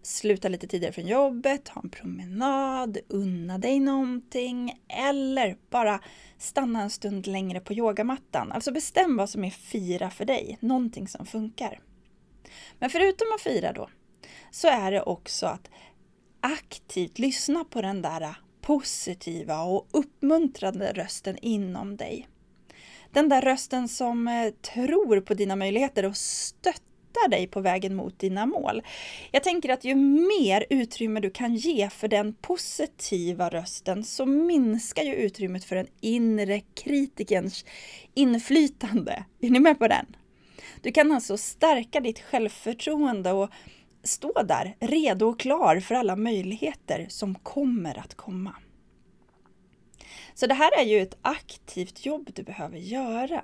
sluta 0.01 0.49
lite 0.49 0.67
tidigare 0.67 0.93
från 0.93 1.07
jobbet, 1.07 1.67
ha 1.67 1.81
en 1.81 1.89
promenad, 1.89 2.97
unna 3.07 3.57
dig 3.57 3.79
någonting 3.79 4.81
eller 4.87 5.57
bara 5.69 5.99
stanna 6.37 6.81
en 6.81 6.89
stund 6.89 7.27
längre 7.27 7.59
på 7.59 7.73
yogamattan. 7.73 8.51
Alltså 8.51 8.71
bestäm 8.71 9.17
vad 9.17 9.29
som 9.29 9.43
är 9.43 9.49
fira 9.49 10.09
för 10.09 10.25
dig, 10.25 10.57
någonting 10.59 11.07
som 11.07 11.25
funkar. 11.25 11.79
Men 12.79 12.89
förutom 12.89 13.27
att 13.35 13.41
fira 13.41 13.73
då, 13.73 13.89
så 14.51 14.67
är 14.67 14.91
det 14.91 15.01
också 15.01 15.45
att 15.45 15.69
aktivt 16.39 17.19
lyssna 17.19 17.63
på 17.63 17.81
den 17.81 18.01
där 18.01 18.35
positiva 18.61 19.61
och 19.61 19.87
uppmuntrande 19.91 20.93
rösten 20.93 21.37
inom 21.41 21.97
dig. 21.97 22.27
Den 23.11 23.29
där 23.29 23.41
rösten 23.41 23.87
som 23.87 24.27
eh, 24.27 24.49
tror 24.49 25.21
på 25.21 25.33
dina 25.33 25.55
möjligheter 25.55 26.05
och 26.05 26.17
stöttar 26.17 26.90
stöttar 27.11 27.29
dig 27.29 27.47
på 27.47 27.61
vägen 27.61 27.95
mot 27.95 28.19
dina 28.19 28.45
mål. 28.45 28.81
Jag 29.31 29.43
tänker 29.43 29.69
att 29.69 29.83
ju 29.83 29.95
mer 29.95 30.65
utrymme 30.69 31.19
du 31.19 31.29
kan 31.29 31.55
ge 31.55 31.89
för 31.89 32.07
den 32.07 32.33
positiva 32.33 33.49
rösten 33.49 34.03
så 34.03 34.25
minskar 34.25 35.03
ju 35.03 35.15
utrymmet 35.15 35.63
för 35.63 35.75
den 35.75 35.87
inre 36.01 36.59
kritikerns 36.59 37.65
inflytande. 38.13 39.23
Är 39.41 39.49
ni 39.49 39.59
med 39.59 39.79
på 39.79 39.87
den? 39.87 40.05
Du 40.81 40.91
kan 40.91 41.11
alltså 41.11 41.37
stärka 41.37 41.99
ditt 41.99 42.19
självförtroende 42.19 43.31
och 43.31 43.49
stå 44.03 44.43
där 44.43 44.75
redo 44.79 45.25
och 45.25 45.39
klar 45.39 45.79
för 45.79 45.95
alla 45.95 46.15
möjligheter 46.15 47.05
som 47.09 47.35
kommer 47.35 47.99
att 47.99 48.15
komma. 48.15 48.55
Så 50.33 50.47
det 50.47 50.53
här 50.53 50.79
är 50.79 50.85
ju 50.85 51.01
ett 51.01 51.17
aktivt 51.21 52.05
jobb 52.05 52.29
du 52.33 52.43
behöver 52.43 52.77
göra. 52.77 53.43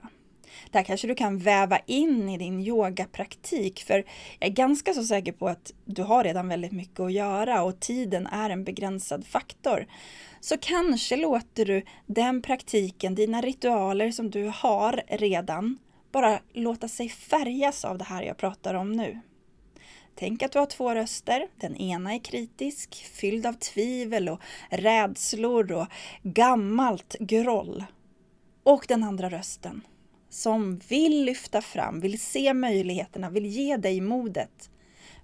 Det 0.71 0.77
här 0.77 0.85
kanske 0.85 1.07
du 1.07 1.15
kan 1.15 1.37
väva 1.37 1.79
in 1.85 2.29
i 2.29 2.37
din 2.37 2.59
yogapraktik 2.59 3.83
för 3.83 4.03
jag 4.39 4.49
är 4.49 4.53
ganska 4.53 4.93
så 4.93 5.03
säker 5.03 5.31
på 5.31 5.47
att 5.47 5.73
du 5.85 6.03
har 6.03 6.23
redan 6.23 6.47
väldigt 6.47 6.71
mycket 6.71 6.99
att 6.99 7.13
göra 7.13 7.63
och 7.63 7.79
tiden 7.79 8.27
är 8.27 8.49
en 8.49 8.63
begränsad 8.63 9.25
faktor. 9.25 9.87
Så 10.39 10.57
kanske 10.57 11.15
låter 11.15 11.65
du 11.65 11.83
den 12.05 12.41
praktiken, 12.41 13.15
dina 13.15 13.41
ritualer 13.41 14.11
som 14.11 14.29
du 14.29 14.51
har 14.55 15.01
redan, 15.07 15.77
bara 16.11 16.39
låta 16.53 16.87
sig 16.87 17.09
färgas 17.09 17.85
av 17.85 17.97
det 17.97 18.03
här 18.03 18.23
jag 18.23 18.37
pratar 18.37 18.73
om 18.73 18.91
nu. 18.91 19.19
Tänk 20.19 20.43
att 20.43 20.51
du 20.51 20.59
har 20.59 20.65
två 20.65 20.95
röster. 20.95 21.47
Den 21.55 21.75
ena 21.75 22.13
är 22.13 22.19
kritisk, 22.19 22.95
fylld 22.95 23.45
av 23.45 23.53
tvivel 23.53 24.29
och 24.29 24.41
rädslor 24.69 25.71
och 25.71 25.87
gammalt 26.23 27.15
groll. 27.19 27.83
Och 28.63 28.85
den 28.87 29.03
andra 29.03 29.29
rösten, 29.29 29.81
som 30.37 30.77
vill 30.77 31.23
lyfta 31.23 31.61
fram, 31.61 31.99
vill 31.99 32.19
se 32.19 32.53
möjligheterna, 32.53 33.29
vill 33.29 33.45
ge 33.45 33.77
dig 33.77 34.01
modet. 34.01 34.69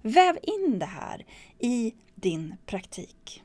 Väv 0.02 0.38
in 0.42 0.78
det 0.78 0.86
här 0.86 1.26
i 1.58 1.94
din 2.14 2.54
praktik. 2.66 3.42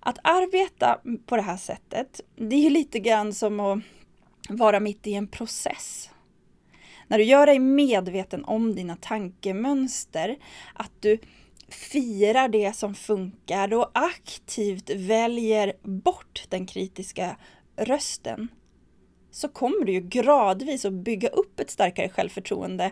Att 0.00 0.18
arbeta 0.22 1.00
på 1.26 1.36
det 1.36 1.42
här 1.42 1.56
sättet, 1.56 2.20
det 2.36 2.66
är 2.66 2.70
lite 2.70 2.98
grann 2.98 3.34
som 3.34 3.60
att 3.60 3.78
vara 4.48 4.80
mitt 4.80 5.06
i 5.06 5.14
en 5.14 5.28
process. 5.28 6.10
När 7.08 7.18
du 7.18 7.24
gör 7.24 7.46
dig 7.46 7.58
medveten 7.58 8.44
om 8.44 8.74
dina 8.74 8.96
tankemönster, 8.96 10.36
att 10.74 10.92
du 11.00 11.18
firar 11.68 12.48
det 12.48 12.76
som 12.76 12.94
funkar 12.94 13.74
och 13.74 13.90
aktivt 13.94 14.90
väljer 14.90 15.72
bort 15.82 16.46
den 16.48 16.66
kritiska 16.66 17.36
rösten 17.76 18.48
så 19.36 19.48
kommer 19.48 19.84
du 19.84 19.92
ju 19.92 20.00
gradvis 20.00 20.84
att 20.84 20.92
bygga 20.92 21.28
upp 21.28 21.60
ett 21.60 21.70
starkare 21.70 22.08
självförtroende 22.08 22.90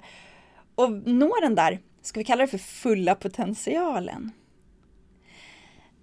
och 0.75 0.93
nå 0.93 1.35
den 1.41 1.55
där, 1.55 1.79
ska 2.03 2.21
vi 2.21 2.25
kalla 2.25 2.43
det 2.43 2.51
för 2.51 2.59
fulla 2.59 3.15
potentialen. 3.15 4.31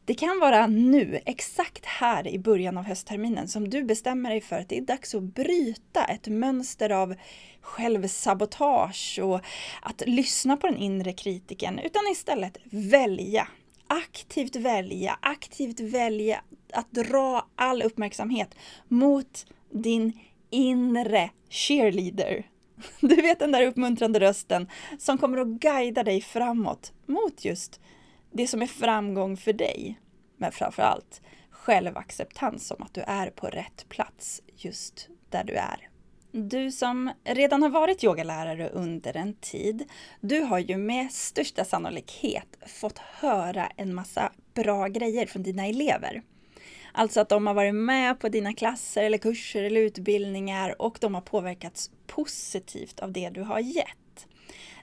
Det 0.05 0.13
kan 0.13 0.39
vara 0.39 0.67
nu, 0.67 1.19
exakt 1.25 1.85
här 1.85 2.27
i 2.27 2.39
början 2.39 2.77
av 2.77 2.83
höstterminen, 2.83 3.47
som 3.47 3.69
du 3.69 3.83
bestämmer 3.83 4.29
dig 4.29 4.41
för 4.41 4.55
att 4.55 4.69
det 4.69 4.77
är 4.77 4.81
dags 4.81 5.15
att 5.15 5.23
bryta 5.23 6.03
ett 6.03 6.27
mönster 6.27 6.89
av 6.89 7.15
självsabotage 7.61 9.19
och 9.23 9.41
att 9.81 10.03
lyssna 10.07 10.57
på 10.57 10.67
den 10.67 10.77
inre 10.77 11.13
kritiken, 11.13 11.79
utan 11.79 12.01
istället 12.11 12.57
välja. 12.71 13.47
Aktivt 13.87 14.55
välja, 14.55 15.17
aktivt 15.21 15.79
välja 15.79 16.41
att 16.73 16.91
dra 16.91 17.47
all 17.55 17.81
uppmärksamhet 17.81 18.55
mot 18.87 19.45
din 19.71 20.13
inre 20.51 21.29
cheerleader. 21.49 22.47
Du 22.99 23.15
vet 23.15 23.39
den 23.39 23.51
där 23.51 23.65
uppmuntrande 23.65 24.19
rösten 24.19 24.67
som 24.99 25.17
kommer 25.17 25.37
att 25.37 25.47
guida 25.47 26.03
dig 26.03 26.21
framåt 26.21 26.93
mot 27.05 27.45
just 27.45 27.79
det 28.31 28.47
som 28.47 28.61
är 28.61 28.67
framgång 28.67 29.37
för 29.37 29.53
dig. 29.53 29.99
Men 30.37 30.51
framför 30.51 30.83
allt 30.83 31.21
självacceptans 31.51 32.71
om 32.71 32.83
att 32.83 32.93
du 32.93 33.01
är 33.01 33.29
på 33.29 33.47
rätt 33.47 33.85
plats 33.89 34.41
just 34.55 35.09
där 35.29 35.43
du 35.43 35.53
är. 35.53 35.89
Du 36.31 36.71
som 36.71 37.11
redan 37.23 37.61
har 37.61 37.69
varit 37.69 38.03
yogalärare 38.03 38.69
under 38.69 39.17
en 39.17 39.33
tid, 39.33 39.83
du 40.21 40.39
har 40.39 40.59
ju 40.59 40.77
med 40.77 41.11
största 41.11 41.65
sannolikhet 41.65 42.57
fått 42.67 42.97
höra 42.97 43.71
en 43.77 43.95
massa 43.95 44.31
bra 44.53 44.87
grejer 44.87 45.25
från 45.25 45.43
dina 45.43 45.67
elever. 45.67 46.21
Alltså 46.91 47.21
att 47.21 47.29
de 47.29 47.47
har 47.47 47.53
varit 47.53 47.75
med 47.75 48.19
på 48.19 48.29
dina 48.29 48.53
klasser 48.53 49.03
eller 49.03 49.17
kurser 49.17 49.63
eller 49.63 49.81
utbildningar 49.81 50.81
och 50.81 50.97
de 51.01 51.13
har 51.13 51.21
påverkats 51.21 51.91
positivt 52.07 52.99
av 52.99 53.11
det 53.11 53.29
du 53.29 53.41
har 53.41 53.59
gett. 53.59 54.27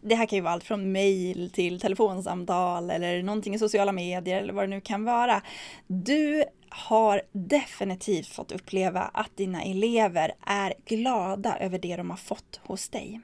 Det 0.03 0.15
här 0.15 0.27
kan 0.27 0.37
ju 0.37 0.43
vara 0.43 0.53
allt 0.53 0.65
från 0.65 0.93
mejl 0.93 1.51
till 1.51 1.81
telefonsamtal 1.81 2.91
eller 2.91 3.23
någonting 3.23 3.55
i 3.55 3.59
sociala 3.59 3.93
medier 3.93 4.41
eller 4.41 4.53
vad 4.53 4.65
det 4.65 4.69
nu 4.69 4.81
kan 4.81 5.05
vara. 5.05 5.43
Du 5.87 6.45
har 6.69 7.23
definitivt 7.33 8.27
fått 8.27 8.53
uppleva 8.53 9.01
att 9.01 9.37
dina 9.37 9.63
elever 9.63 10.33
är 10.47 10.75
glada 10.87 11.59
över 11.59 11.79
det 11.79 11.97
de 11.97 12.11
har 12.11 12.17
fått 12.17 12.61
hos 12.63 12.89
dig. 12.89 13.21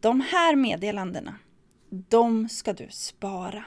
De 0.00 0.20
här 0.20 0.56
meddelandena, 0.56 1.34
de 1.90 2.48
ska 2.48 2.72
du 2.72 2.86
spara. 2.90 3.64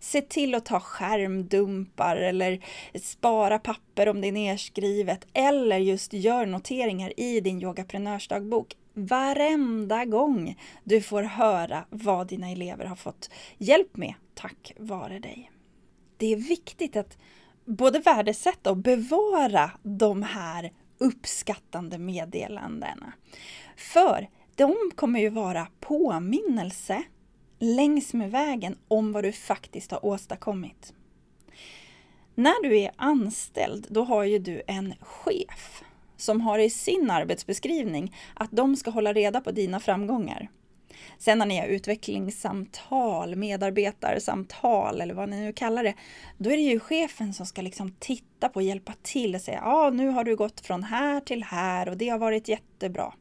Se 0.00 0.22
till 0.22 0.54
att 0.54 0.64
ta 0.64 0.80
skärmdumpar 0.80 2.16
eller 2.16 2.64
spara 2.94 3.58
papper 3.58 4.08
om 4.08 4.20
det 4.20 4.28
är 4.28 4.32
nedskrivet 4.32 5.26
eller 5.32 5.78
just 5.78 6.12
gör 6.12 6.46
noteringar 6.46 7.20
i 7.20 7.40
din 7.40 7.62
yogaprenörsdagbok 7.62 8.76
varenda 8.94 10.04
gång 10.04 10.58
du 10.84 11.00
får 11.00 11.22
höra 11.22 11.84
vad 11.90 12.26
dina 12.26 12.50
elever 12.50 12.84
har 12.84 12.96
fått 12.96 13.30
hjälp 13.58 13.96
med 13.96 14.14
tack 14.34 14.72
vare 14.78 15.18
dig. 15.18 15.50
Det 16.16 16.32
är 16.32 16.36
viktigt 16.36 16.96
att 16.96 17.18
både 17.64 17.98
värdesätta 17.98 18.70
och 18.70 18.76
bevara 18.76 19.70
de 19.82 20.22
här 20.22 20.72
uppskattande 20.98 21.98
meddelandena. 21.98 23.12
För 23.76 24.28
de 24.54 24.76
kommer 24.94 25.20
ju 25.20 25.28
vara 25.28 25.66
påminnelse 25.80 27.02
längs 27.58 28.14
med 28.14 28.30
vägen 28.30 28.78
om 28.88 29.12
vad 29.12 29.24
du 29.24 29.32
faktiskt 29.32 29.90
har 29.90 30.06
åstadkommit. 30.06 30.92
När 32.34 32.62
du 32.62 32.78
är 32.78 32.90
anställd, 32.96 33.86
då 33.90 34.04
har 34.04 34.24
ju 34.24 34.38
du 34.38 34.62
en 34.66 34.94
chef 35.00 35.82
som 36.16 36.40
har 36.40 36.58
i 36.58 36.70
sin 36.70 37.10
arbetsbeskrivning 37.10 38.16
att 38.34 38.50
de 38.50 38.76
ska 38.76 38.90
hålla 38.90 39.12
reda 39.12 39.40
på 39.40 39.50
dina 39.50 39.80
framgångar. 39.80 40.48
Sen 41.18 41.38
när 41.38 41.46
ni 41.46 41.58
har 41.58 41.66
utvecklingssamtal, 41.66 43.36
medarbetarsamtal 43.36 45.00
eller 45.00 45.14
vad 45.14 45.28
ni 45.28 45.40
nu 45.40 45.52
kallar 45.52 45.84
det, 45.84 45.94
då 46.38 46.50
är 46.50 46.56
det 46.56 46.62
ju 46.62 46.80
chefen 46.80 47.34
som 47.34 47.46
ska 47.46 47.62
liksom 47.62 47.94
titta 47.98 48.48
på 48.48 48.56
och 48.56 48.62
hjälpa 48.62 48.92
till 49.02 49.34
och 49.34 49.40
säga 49.40 49.60
ja, 49.64 49.90
nu 49.90 50.08
har 50.08 50.24
du 50.24 50.36
gått 50.36 50.60
från 50.60 50.82
här 50.82 51.20
till 51.20 51.44
här 51.44 51.88
och 51.88 51.96
det 51.96 52.08
har 52.08 52.18
varit 52.18 52.48
jättebra. 52.48 53.14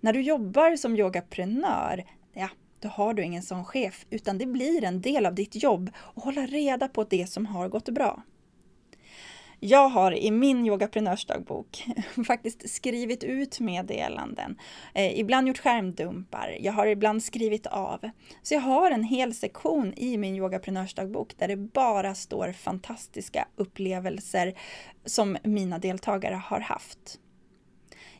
När 0.00 0.12
du 0.12 0.20
jobbar 0.20 0.76
som 0.76 0.96
yogaprenör, 0.96 2.04
då 2.80 2.88
har 2.88 3.14
du 3.14 3.22
ingen 3.22 3.42
sån 3.42 3.64
chef, 3.64 4.06
utan 4.10 4.38
det 4.38 4.46
blir 4.46 4.84
en 4.84 5.00
del 5.00 5.26
av 5.26 5.34
ditt 5.34 5.62
jobb 5.62 5.90
att 6.14 6.24
hålla 6.24 6.46
reda 6.46 6.88
på 6.88 7.04
det 7.04 7.26
som 7.30 7.46
har 7.46 7.68
gått 7.68 7.88
bra. 7.88 8.22
Jag 9.60 9.88
har 9.88 10.12
i 10.12 10.30
min 10.30 10.66
yogaprenörsdagbok 10.66 11.86
faktiskt 12.26 12.70
skrivit 12.70 13.24
ut 13.24 13.60
meddelanden, 13.60 14.58
eh, 14.94 15.18
ibland 15.18 15.48
gjort 15.48 15.58
skärmdumpar, 15.58 16.56
jag 16.60 16.72
har 16.72 16.86
ibland 16.86 17.22
skrivit 17.22 17.66
av. 17.66 18.10
Så 18.42 18.54
jag 18.54 18.60
har 18.60 18.90
en 18.90 19.04
hel 19.04 19.34
sektion 19.34 19.94
i 19.96 20.16
min 20.16 20.36
yogaprenörsdagbok 20.36 21.38
där 21.38 21.48
det 21.48 21.56
bara 21.56 22.14
står 22.14 22.52
fantastiska 22.52 23.48
upplevelser 23.56 24.54
som 25.04 25.36
mina 25.42 25.78
deltagare 25.78 26.34
har 26.34 26.60
haft. 26.60 27.20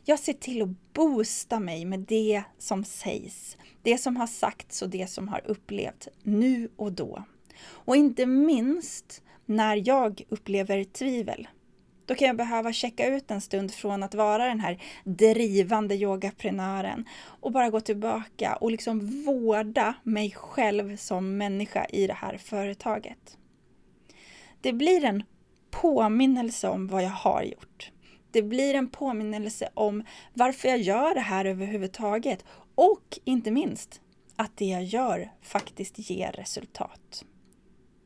Jag 0.09 0.19
ser 0.19 0.33
till 0.33 0.61
att 0.61 0.93
boosta 0.93 1.59
mig 1.59 1.85
med 1.85 1.99
det 1.99 2.43
som 2.57 2.83
sägs, 2.83 3.57
det 3.81 3.97
som 3.97 4.17
har 4.17 4.27
sagts 4.27 4.81
och 4.81 4.89
det 4.89 5.07
som 5.07 5.27
har 5.27 5.41
upplevts 5.45 6.09
nu 6.23 6.69
och 6.75 6.91
då. 6.91 7.23
Och 7.69 7.95
inte 7.95 8.25
minst 8.25 9.23
när 9.45 9.87
jag 9.87 10.21
upplever 10.29 10.83
tvivel. 10.83 11.47
Då 12.05 12.15
kan 12.15 12.27
jag 12.27 12.37
behöva 12.37 12.73
checka 12.73 13.07
ut 13.07 13.31
en 13.31 13.41
stund 13.41 13.71
från 13.71 14.03
att 14.03 14.15
vara 14.15 14.45
den 14.45 14.59
här 14.59 14.83
drivande 15.03 15.95
yogaprenören 15.95 17.05
och 17.41 17.51
bara 17.51 17.69
gå 17.69 17.79
tillbaka 17.79 18.55
och 18.55 18.71
liksom 18.71 19.23
vårda 19.25 19.93
mig 20.03 20.31
själv 20.31 20.97
som 20.97 21.37
människa 21.37 21.85
i 21.85 22.07
det 22.07 22.13
här 22.13 22.37
företaget. 22.37 23.37
Det 24.61 24.73
blir 24.73 25.03
en 25.03 25.23
påminnelse 25.71 26.67
om 26.67 26.87
vad 26.87 27.03
jag 27.03 27.09
har 27.09 27.43
gjort. 27.43 27.91
Det 28.31 28.41
blir 28.41 28.73
en 28.73 28.89
påminnelse 28.89 29.69
om 29.73 30.03
varför 30.33 30.67
jag 30.67 30.79
gör 30.79 31.13
det 31.13 31.19
här 31.19 31.45
överhuvudtaget 31.45 32.45
och 32.75 33.19
inte 33.23 33.51
minst 33.51 34.01
att 34.35 34.57
det 34.57 34.65
jag 34.65 34.83
gör 34.83 35.31
faktiskt 35.41 36.09
ger 36.09 36.31
resultat. 36.31 37.25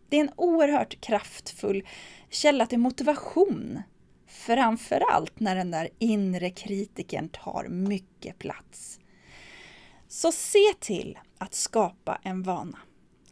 Det 0.09 0.17
är 0.17 0.21
en 0.21 0.31
oerhört 0.35 1.01
kraftfull 1.01 1.87
källa 2.29 2.65
till 2.65 2.79
motivation. 2.79 3.81
Framförallt 4.27 5.39
när 5.39 5.55
den 5.55 5.71
där 5.71 5.89
inre 5.99 6.49
kritiken 6.49 7.29
tar 7.29 7.67
mycket 7.67 8.39
plats. 8.39 8.99
Så 10.07 10.31
se 10.31 10.73
till 10.79 11.19
att 11.37 11.53
skapa 11.53 12.19
en 12.23 12.43
vana. 12.43 12.77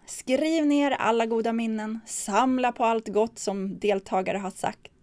Skriv 0.06 0.66
ner 0.66 0.92
alla 0.92 1.26
goda 1.26 1.54
minnen, 1.54 2.00
samla 2.06 2.72
på 2.72 2.86
allt 2.86 3.08
gott 3.08 3.40
som 3.40 3.80
deltagare 3.80 4.38
har 4.38 4.52
sagt. 4.52 4.99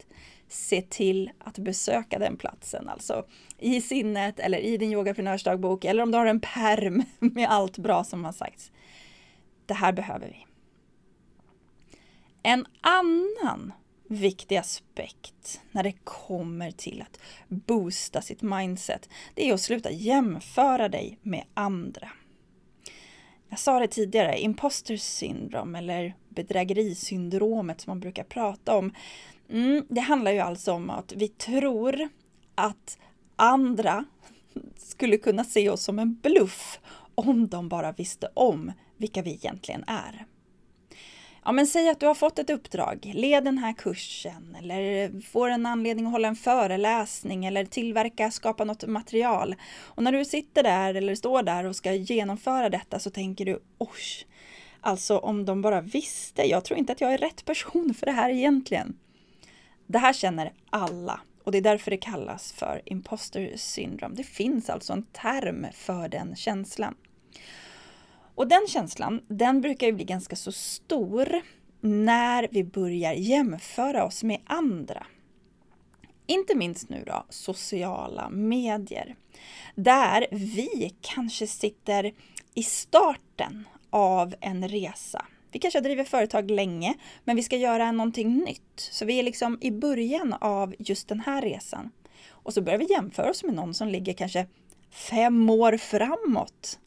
Se 0.48 0.82
till 0.82 1.30
att 1.38 1.58
besöka 1.58 2.18
den 2.18 2.36
platsen, 2.36 2.88
alltså 2.88 3.26
i 3.58 3.80
sinnet 3.80 4.40
eller 4.40 4.58
i 4.58 4.76
din 4.76 4.92
yogaprenörsdagbok 4.92 5.84
eller 5.84 6.02
om 6.02 6.10
du 6.10 6.18
har 6.18 6.26
en 6.26 6.40
perm 6.40 7.02
med 7.18 7.50
allt 7.50 7.78
bra 7.78 8.04
som 8.04 8.24
har 8.24 8.32
sagts. 8.32 8.72
Det 9.66 9.74
här 9.74 9.92
behöver 9.92 10.26
vi. 10.26 10.46
En 12.42 12.66
annan 12.80 13.72
viktig 14.08 14.56
aspekt 14.56 15.60
när 15.72 15.82
det 15.82 15.94
kommer 16.04 16.70
till 16.70 17.02
att 17.02 17.20
boosta 17.48 18.20
sitt 18.20 18.42
mindset, 18.42 19.08
det 19.34 19.48
är 19.48 19.54
att 19.54 19.60
sluta 19.60 19.90
jämföra 19.90 20.88
dig 20.88 21.18
med 21.22 21.44
andra. 21.54 22.08
Jag 23.48 23.58
sa 23.58 23.78
det 23.78 23.88
tidigare, 23.88 24.40
imposter 24.40 24.96
syndrom 24.96 25.74
eller 25.74 26.14
bedrägerisyndromet 26.28 27.80
som 27.80 27.90
man 27.90 28.00
brukar 28.00 28.24
prata 28.24 28.76
om. 28.76 28.92
Mm, 29.50 29.86
det 29.88 30.00
handlar 30.00 30.32
ju 30.32 30.38
alltså 30.38 30.72
om 30.72 30.90
att 30.90 31.12
vi 31.12 31.28
tror 31.28 32.08
att 32.54 32.98
andra 33.36 34.04
skulle 34.76 35.16
kunna 35.16 35.44
se 35.44 35.70
oss 35.70 35.82
som 35.82 35.98
en 35.98 36.14
bluff 36.14 36.80
om 37.14 37.48
de 37.48 37.68
bara 37.68 37.92
visste 37.92 38.28
om 38.34 38.72
vilka 38.96 39.22
vi 39.22 39.30
egentligen 39.30 39.84
är. 39.86 40.26
Ja, 41.44 41.52
men 41.52 41.66
säg 41.66 41.88
att 41.88 42.00
du 42.00 42.06
har 42.06 42.14
fått 42.14 42.38
ett 42.38 42.50
uppdrag, 42.50 43.12
led 43.14 43.44
den 43.44 43.58
här 43.58 43.72
kursen 43.72 44.56
eller 44.60 45.20
får 45.20 45.48
en 45.48 45.66
anledning 45.66 46.06
att 46.06 46.12
hålla 46.12 46.28
en 46.28 46.36
föreläsning 46.36 47.44
eller 47.44 47.64
tillverka, 47.64 48.30
skapa 48.30 48.64
något 48.64 48.86
material. 48.86 49.54
Och 49.80 50.02
när 50.02 50.12
du 50.12 50.24
sitter 50.24 50.62
där 50.62 50.94
eller 50.94 51.14
står 51.14 51.42
där 51.42 51.64
och 51.64 51.76
ska 51.76 51.92
genomföra 51.92 52.68
detta 52.68 52.98
så 52.98 53.10
tänker 53.10 53.44
du, 53.44 53.60
oj, 53.78 54.26
alltså 54.80 55.18
om 55.18 55.44
de 55.44 55.62
bara 55.62 55.80
visste, 55.80 56.42
jag 56.42 56.64
tror 56.64 56.78
inte 56.78 56.92
att 56.92 57.00
jag 57.00 57.14
är 57.14 57.18
rätt 57.18 57.44
person 57.44 57.94
för 57.94 58.06
det 58.06 58.12
här 58.12 58.30
egentligen. 58.30 58.96
Det 59.86 59.98
här 59.98 60.12
känner 60.12 60.52
alla 60.70 61.20
och 61.44 61.52
det 61.52 61.58
är 61.58 61.62
därför 61.62 61.90
det 61.90 61.96
kallas 61.96 62.52
för 62.52 62.82
imposter 62.84 63.52
syndrome. 63.56 64.14
Det 64.14 64.24
finns 64.24 64.70
alltså 64.70 64.92
en 64.92 65.02
term 65.02 65.66
för 65.72 66.08
den 66.08 66.36
känslan. 66.36 66.94
Och 68.34 68.48
den 68.48 68.66
känslan, 68.68 69.22
den 69.28 69.60
brukar 69.60 69.86
ju 69.86 69.92
bli 69.92 70.04
ganska 70.04 70.36
så 70.36 70.52
stor 70.52 71.40
när 71.80 72.48
vi 72.50 72.64
börjar 72.64 73.12
jämföra 73.12 74.04
oss 74.04 74.22
med 74.22 74.40
andra. 74.46 75.06
Inte 76.26 76.54
minst 76.54 76.88
nu 76.88 77.04
då 77.06 77.24
sociala 77.28 78.30
medier. 78.30 79.16
Där 79.74 80.26
vi 80.30 80.94
kanske 81.00 81.46
sitter 81.46 82.12
i 82.54 82.62
starten 82.62 83.64
av 83.90 84.34
en 84.40 84.68
resa. 84.68 85.26
Vi 85.52 85.58
kanske 85.58 85.78
har 85.78 85.84
drivit 85.84 86.08
företag 86.08 86.50
länge, 86.50 86.94
men 87.24 87.36
vi 87.36 87.42
ska 87.42 87.56
göra 87.56 87.92
någonting 87.92 88.36
nytt. 88.36 88.80
Så 88.90 89.04
vi 89.04 89.18
är 89.18 89.22
liksom 89.22 89.58
i 89.60 89.70
början 89.70 90.32
av 90.32 90.74
just 90.78 91.08
den 91.08 91.20
här 91.20 91.42
resan. 91.42 91.90
Och 92.30 92.54
så 92.54 92.62
börjar 92.62 92.78
vi 92.78 92.90
jämföra 92.90 93.30
oss 93.30 93.44
med 93.44 93.54
någon 93.54 93.74
som 93.74 93.88
ligger 93.88 94.12
kanske 94.12 94.46
fem 94.90 95.50
år 95.50 95.76
framåt 95.76 96.78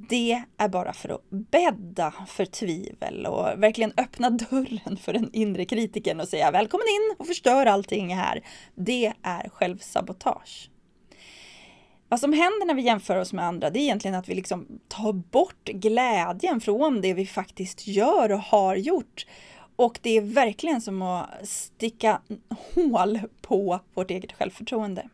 det 0.00 0.42
är 0.56 0.68
bara 0.68 0.92
för 0.92 1.08
att 1.08 1.30
bädda 1.30 2.14
för 2.26 2.44
tvivel 2.44 3.26
och 3.26 3.62
verkligen 3.62 3.92
öppna 3.96 4.30
dörren 4.30 4.96
för 4.96 5.12
den 5.12 5.30
inre 5.32 5.64
kritiken 5.64 6.20
och 6.20 6.28
säga 6.28 6.50
välkommen 6.50 6.86
in 6.88 7.16
och 7.18 7.26
förstör 7.26 7.66
allting 7.66 8.14
här. 8.14 8.44
Det 8.74 9.12
är 9.22 9.48
självsabotage. 9.48 10.70
Vad 12.08 12.20
som 12.20 12.32
händer 12.32 12.66
när 12.66 12.74
vi 12.74 12.82
jämför 12.82 13.16
oss 13.16 13.32
med 13.32 13.44
andra, 13.44 13.70
det 13.70 13.78
är 13.78 13.82
egentligen 13.82 14.14
att 14.14 14.28
vi 14.28 14.34
liksom 14.34 14.80
tar 14.88 15.12
bort 15.12 15.64
glädjen 15.64 16.60
från 16.60 17.00
det 17.00 17.14
vi 17.14 17.26
faktiskt 17.26 17.86
gör 17.86 18.32
och 18.32 18.40
har 18.40 18.76
gjort. 18.76 19.26
Och 19.76 19.98
det 20.02 20.10
är 20.10 20.20
verkligen 20.20 20.80
som 20.80 21.02
att 21.02 21.48
sticka 21.48 22.20
hål 22.74 23.20
på 23.42 23.80
vårt 23.94 24.10
eget 24.10 24.32
självförtroende. 24.32 25.08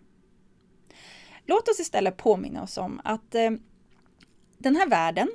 Låt 1.47 1.69
oss 1.69 1.81
istället 1.81 2.17
påminna 2.17 2.63
oss 2.63 2.79
om 2.79 3.01
att 3.05 3.35
eh, 3.35 3.51
den 4.59 4.77
här 4.77 4.89
världen, 4.89 5.29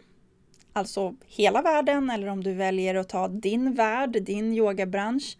alltså 0.73 1.15
hela 1.25 1.61
världen 1.61 2.09
eller 2.09 2.27
om 2.27 2.43
du 2.43 2.53
väljer 2.53 2.95
att 2.95 3.09
ta 3.09 3.27
din 3.27 3.73
värld, 3.73 4.23
din 4.23 4.53
yogabransch, 4.53 5.37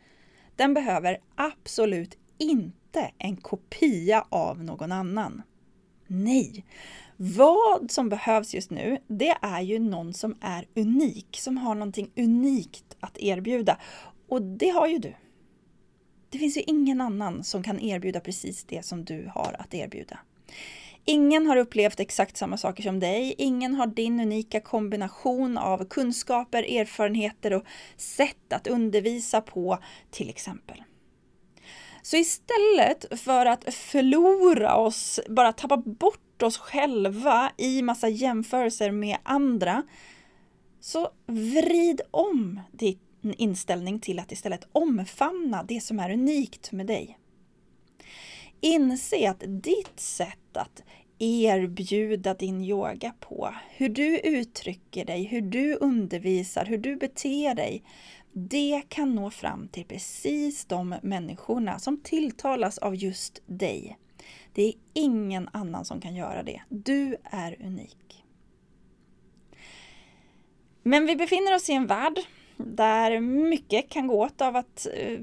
Den 0.56 0.74
behöver 0.74 1.18
absolut 1.36 2.18
inte 2.38 3.12
en 3.18 3.38
kopia 3.38 4.26
av 4.30 4.64
någon 4.64 4.92
annan. 4.92 5.42
Nej, 6.12 6.66
vad 7.18 7.92
som 7.92 8.10
behövs 8.10 8.54
just 8.54 8.72
nu, 8.72 8.98
det 9.08 9.36
är 9.42 9.62
ju 9.62 9.80
någon 9.80 10.14
som 10.14 10.36
är 10.42 10.66
unik, 10.76 11.38
som 11.42 11.58
har 11.58 11.76
någonting 11.76 12.12
unikt 12.18 12.98
att 13.00 13.18
erbjuda. 13.18 13.78
Och 14.28 14.42
det 14.42 14.70
har 14.70 14.88
ju 14.88 14.98
du. 14.98 15.14
Det 16.30 16.38
finns 16.38 16.58
ju 16.58 16.62
ingen 16.62 17.02
annan 17.02 17.44
som 17.44 17.64
kan 17.64 17.80
erbjuda 17.80 18.20
precis 18.20 18.64
det 18.64 18.86
som 18.86 19.06
du 19.06 19.32
har 19.36 19.56
att 19.60 19.74
erbjuda. 19.74 20.20
Ingen 21.06 21.48
har 21.48 21.58
upplevt 21.58 22.00
exakt 22.00 22.38
samma 22.38 22.58
saker 22.58 22.84
som 22.84 23.00
dig. 23.00 23.36
Ingen 23.38 23.76
har 23.76 23.88
din 23.88 24.20
unika 24.20 24.60
kombination 24.60 25.58
av 25.58 25.86
kunskaper, 25.86 26.64
erfarenheter 26.64 27.54
och 27.54 27.64
sätt 27.98 28.54
att 28.54 28.68
undervisa 28.68 29.42
på, 29.42 29.78
till 30.12 30.30
exempel. 30.30 30.84
Så 32.10 32.18
istället 32.18 33.20
för 33.20 33.46
att 33.46 33.74
förlora 33.74 34.76
oss, 34.76 35.20
bara 35.28 35.54
tappa 35.54 35.78
bort 35.78 36.44
oss 36.44 36.58
själva 36.58 37.52
i 37.58 37.82
massa 37.82 38.10
jämförelser 38.10 38.92
med 38.92 39.18
andra, 39.24 39.84
så 40.80 41.10
vrid 41.26 42.02
om 42.12 42.60
din 42.72 43.00
inställning 43.22 44.00
till 44.00 44.20
att 44.20 44.32
istället 44.32 44.68
omfamna 44.72 45.64
det 45.64 45.82
som 45.82 46.00
är 46.00 46.12
unikt 46.12 46.72
med 46.72 46.86
dig. 46.86 47.18
Inse 48.62 49.30
att 49.30 49.44
ditt 49.48 50.00
sätt 50.00 50.58
att 50.58 50.84
erbjuda 51.20 52.34
din 52.34 52.62
yoga 52.62 53.14
på, 53.20 53.56
hur 53.70 53.90
du 53.90 54.20
uttrycker 54.20 55.06
dig, 55.06 55.24
hur 55.24 55.42
du 55.42 55.76
undervisar, 55.76 56.66
hur 56.66 56.78
du 56.78 56.96
beter 56.96 57.56
dig, 57.56 57.84
det 58.48 58.84
kan 58.90 59.16
nå 59.16 59.30
fram 59.30 59.68
till 59.68 59.86
precis 59.86 60.66
de 60.66 60.96
människorna 61.02 61.80
som 61.80 62.02
tilltalas 62.04 62.78
av 62.78 62.96
just 62.96 63.42
dig. 63.46 63.98
Det 64.54 64.64
är 64.64 64.74
ingen 64.94 65.50
annan 65.54 65.86
som 65.86 66.02
kan 66.02 66.16
göra 66.16 66.44
det. 66.44 66.62
Du 66.70 67.16
är 67.24 67.66
unik. 67.66 68.24
Men 70.84 71.06
vi 71.06 71.16
befinner 71.16 71.56
oss 71.56 71.70
i 71.70 71.74
en 71.74 71.88
värld 71.88 72.20
där 72.58 73.20
mycket 73.20 73.90
kan 73.90 74.08
gå 74.08 74.24
åt 74.24 74.42
av 74.42 74.56
att 74.56 74.88
eh, 74.94 75.20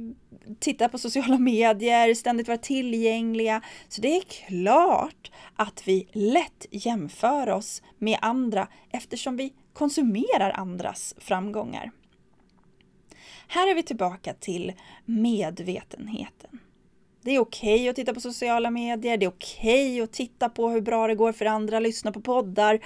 titta 0.59 0.89
på 0.89 0.99
sociala 0.99 1.39
medier, 1.39 2.15
ständigt 2.15 2.49
vara 2.49 2.59
tillgängliga. 2.59 3.63
Så 3.89 4.01
det 4.01 4.17
är 4.17 4.23
klart 4.23 5.31
att 5.57 5.89
vi 5.89 6.09
lätt 6.13 6.67
jämför 6.71 7.49
oss 7.49 7.83
med 7.99 8.19
andra 8.23 8.69
eftersom 8.91 9.37
vi 9.37 9.53
konsumerar 9.73 10.51
andras 10.51 11.15
framgångar. 11.19 11.91
Här 13.49 13.71
är 13.71 13.75
vi 13.75 13.83
tillbaka 13.83 14.35
till 14.35 14.73
medvetenheten. 15.05 16.59
Det 17.23 17.31
är 17.31 17.39
okej 17.39 17.75
okay 17.75 17.89
att 17.89 17.97
titta 17.97 18.15
på 18.15 18.21
sociala 18.21 18.71
medier, 18.71 19.17
det 19.17 19.27
är 19.27 19.31
okej 19.31 19.93
okay 19.93 20.01
att 20.01 20.13
titta 20.13 20.49
på 20.49 20.69
hur 20.69 20.81
bra 20.81 21.07
det 21.07 21.15
går 21.15 21.33
för 21.33 21.47
andra, 21.47 21.81
lyssna 21.81 22.13
på 22.13 22.21
poddar, 22.21 22.81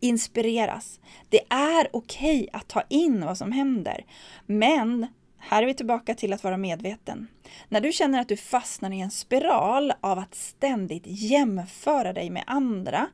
inspireras. 0.00 1.00
Det 1.28 1.40
är 1.48 1.88
okej 1.92 2.36
okay 2.36 2.48
att 2.52 2.68
ta 2.68 2.82
in 2.88 3.24
vad 3.24 3.38
som 3.38 3.52
händer. 3.52 4.04
Men 4.46 5.06
här 5.38 5.62
är 5.62 5.66
vi 5.66 5.74
tillbaka 5.74 6.14
till 6.14 6.32
att 6.32 6.44
vara 6.44 6.56
medveten. 6.56 7.28
När 7.68 7.80
du 7.80 7.92
känner 7.92 8.20
att 8.20 8.28
du 8.28 8.36
fastnar 8.36 8.90
i 8.90 9.00
en 9.00 9.10
spiral 9.10 9.92
av 10.00 10.18
att 10.18 10.34
ständigt 10.34 11.04
jämföra 11.06 12.12
dig 12.12 12.30
med 12.30 12.44
andra, 12.46 13.06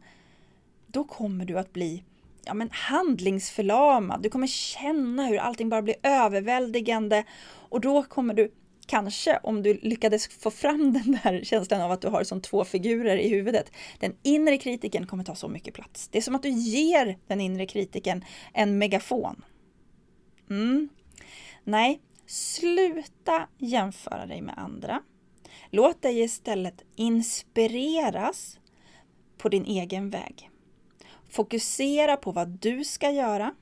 då 0.86 1.04
kommer 1.04 1.44
du 1.44 1.58
att 1.58 1.72
bli 1.72 2.02
ja, 2.44 2.54
men 2.54 2.70
handlingsförlamad. 2.70 4.22
Du 4.22 4.30
kommer 4.30 4.46
känna 4.46 5.26
hur 5.26 5.38
allting 5.38 5.68
bara 5.68 5.82
blir 5.82 5.96
överväldigande 6.02 7.24
och 7.68 7.80
då 7.80 8.02
kommer 8.02 8.34
du 8.34 8.52
kanske, 8.86 9.40
om 9.42 9.62
du 9.62 9.74
lyckades 9.82 10.28
få 10.28 10.50
fram 10.50 10.92
den 11.04 11.18
där 11.22 11.44
känslan 11.44 11.80
av 11.80 11.92
att 11.92 12.00
du 12.00 12.08
har 12.08 12.24
som 12.24 12.40
två 12.40 12.64
figurer 12.64 13.16
i 13.16 13.28
huvudet, 13.28 13.72
den 13.98 14.16
inre 14.22 14.58
kritiken 14.58 15.06
kommer 15.06 15.24
ta 15.24 15.34
så 15.34 15.48
mycket 15.48 15.74
plats. 15.74 16.08
Det 16.08 16.18
är 16.18 16.22
som 16.22 16.34
att 16.34 16.42
du 16.42 16.50
ger 16.50 17.18
den 17.26 17.40
inre 17.40 17.66
kritiken 17.66 18.24
en 18.52 18.78
megafon. 18.78 19.44
Mm. 20.50 20.88
Nej, 21.64 22.00
sluta 22.26 23.48
jämföra 23.58 24.26
dig 24.26 24.42
med 24.42 24.58
andra. 24.58 25.02
Låt 25.70 26.02
dig 26.02 26.20
istället 26.20 26.84
inspireras 26.96 28.58
på 29.38 29.48
din 29.48 29.64
egen 29.64 30.10
väg. 30.10 30.51
Fokusera 31.32 32.16
på 32.16 32.32
vad 32.32 32.48
du 32.48 32.84
ska 32.84 33.10
göra 33.10 33.54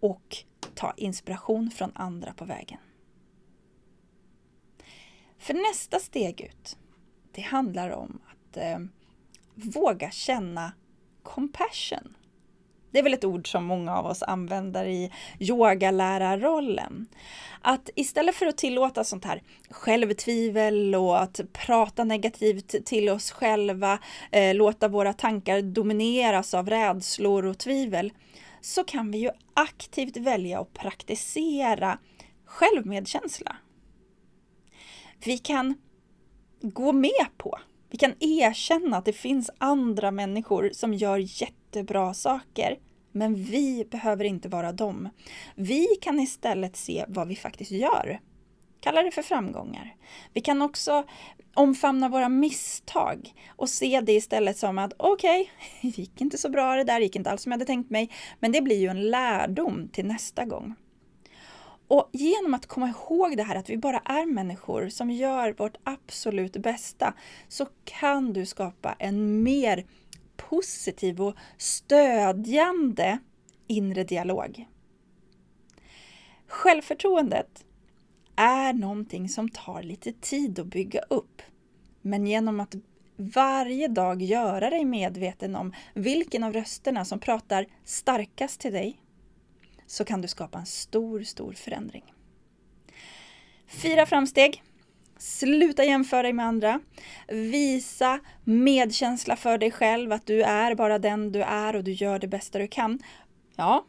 och 0.00 0.36
ta 0.74 0.94
inspiration 0.96 1.70
från 1.70 1.92
andra 1.94 2.34
på 2.34 2.44
vägen. 2.44 2.78
För 5.38 5.54
nästa 5.54 5.98
steg 5.98 6.40
ut, 6.40 6.78
det 7.32 7.40
handlar 7.40 7.90
om 7.90 8.20
att 8.26 8.56
eh, 8.56 8.78
våga 9.54 10.10
känna 10.10 10.72
compassion. 11.22 12.16
Det 12.90 12.98
är 12.98 13.02
väl 13.02 13.14
ett 13.14 13.24
ord 13.24 13.52
som 13.52 13.64
många 13.64 13.96
av 13.96 14.06
oss 14.06 14.22
använder 14.22 14.86
i 14.86 15.12
yogalärarrollen. 15.38 17.06
Att 17.62 17.90
istället 17.94 18.34
för 18.34 18.46
att 18.46 18.56
tillåta 18.56 19.04
sånt 19.04 19.24
här 19.24 19.42
självtvivel 19.70 20.94
och 20.94 21.22
att 21.22 21.40
prata 21.52 22.04
negativt 22.04 22.86
till 22.86 23.08
oss 23.08 23.30
själva, 23.30 23.98
eh, 24.30 24.54
låta 24.54 24.88
våra 24.88 25.12
tankar 25.12 25.62
domineras 25.62 26.54
av 26.54 26.70
rädslor 26.70 27.46
och 27.46 27.58
tvivel, 27.58 28.12
så 28.60 28.84
kan 28.84 29.10
vi 29.10 29.18
ju 29.18 29.30
aktivt 29.54 30.16
välja 30.16 30.60
att 30.60 30.72
praktisera 30.72 31.98
självmedkänsla. 32.44 33.56
Vi 35.24 35.38
kan 35.38 35.74
gå 36.60 36.92
med 36.92 37.26
på, 37.36 37.58
vi 37.90 37.98
kan 37.98 38.14
erkänna 38.20 38.96
att 38.96 39.04
det 39.04 39.12
finns 39.12 39.50
andra 39.58 40.10
människor 40.10 40.70
som 40.72 40.94
gör 40.94 41.18
jättebra 41.68 42.14
saker, 42.14 42.78
men 43.12 43.34
vi 43.34 43.86
behöver 43.90 44.24
inte 44.24 44.48
vara 44.48 44.72
dem. 44.72 45.08
Vi 45.54 45.86
kan 46.00 46.20
istället 46.20 46.76
se 46.76 47.04
vad 47.08 47.28
vi 47.28 47.36
faktiskt 47.36 47.70
gör. 47.70 48.20
Kalla 48.80 49.02
det 49.02 49.10
för 49.10 49.22
framgångar. 49.22 49.96
Vi 50.34 50.40
kan 50.40 50.62
också 50.62 51.04
omfamna 51.54 52.08
våra 52.08 52.28
misstag 52.28 53.34
och 53.56 53.68
se 53.68 54.00
det 54.00 54.12
istället 54.12 54.58
som 54.58 54.78
att 54.78 54.92
okej, 54.96 55.40
okay, 55.40 55.50
det 55.92 55.98
gick 55.98 56.20
inte 56.20 56.38
så 56.38 56.48
bra 56.48 56.76
det 56.76 56.84
där, 56.84 57.00
gick 57.00 57.16
inte 57.16 57.30
alls 57.30 57.42
som 57.42 57.52
jag 57.52 57.58
hade 57.58 57.66
tänkt 57.66 57.90
mig, 57.90 58.10
men 58.40 58.52
det 58.52 58.62
blir 58.62 58.76
ju 58.76 58.88
en 58.88 59.10
lärdom 59.10 59.88
till 59.88 60.06
nästa 60.06 60.44
gång. 60.44 60.74
Och 61.88 62.10
genom 62.12 62.54
att 62.54 62.66
komma 62.66 62.88
ihåg 62.88 63.36
det 63.36 63.42
här 63.42 63.56
att 63.56 63.70
vi 63.70 63.76
bara 63.76 63.98
är 63.98 64.26
människor 64.26 64.88
som 64.88 65.10
gör 65.10 65.54
vårt 65.58 65.76
absolut 65.84 66.56
bästa 66.56 67.14
så 67.48 67.66
kan 67.84 68.32
du 68.32 68.46
skapa 68.46 68.96
en 68.98 69.42
mer 69.42 69.84
positiv 70.38 71.20
och 71.20 71.36
stödjande 71.56 73.18
inre 73.66 74.04
dialog. 74.04 74.66
Självförtroendet 76.46 77.64
är 78.36 78.72
någonting 78.72 79.28
som 79.28 79.48
tar 79.48 79.82
lite 79.82 80.12
tid 80.12 80.58
att 80.58 80.66
bygga 80.66 81.00
upp. 81.00 81.42
Men 82.02 82.26
genom 82.26 82.60
att 82.60 82.74
varje 83.16 83.88
dag 83.88 84.22
göra 84.22 84.70
dig 84.70 84.84
medveten 84.84 85.56
om 85.56 85.72
vilken 85.94 86.44
av 86.44 86.52
rösterna 86.52 87.04
som 87.04 87.18
pratar 87.18 87.66
starkast 87.84 88.60
till 88.60 88.72
dig 88.72 89.00
så 89.86 90.04
kan 90.04 90.20
du 90.20 90.28
skapa 90.28 90.58
en 90.58 90.66
stor, 90.66 91.22
stor 91.22 91.52
förändring. 91.52 92.14
Fyra 93.66 94.06
framsteg. 94.06 94.62
Sluta 95.18 95.84
jämföra 95.84 96.22
dig 96.22 96.32
med 96.32 96.46
andra. 96.46 96.80
Visa 97.28 98.20
medkänsla 98.44 99.36
för 99.36 99.58
dig 99.58 99.70
själv, 99.70 100.12
att 100.12 100.26
du 100.26 100.42
är 100.42 100.74
bara 100.74 100.98
den 100.98 101.32
du 101.32 101.42
är 101.42 101.76
och 101.76 101.84
du 101.84 101.92
gör 101.92 102.18
det 102.18 102.28
bästa 102.28 102.58
du 102.58 102.68
kan. 102.68 102.98
Ja, 103.56 103.84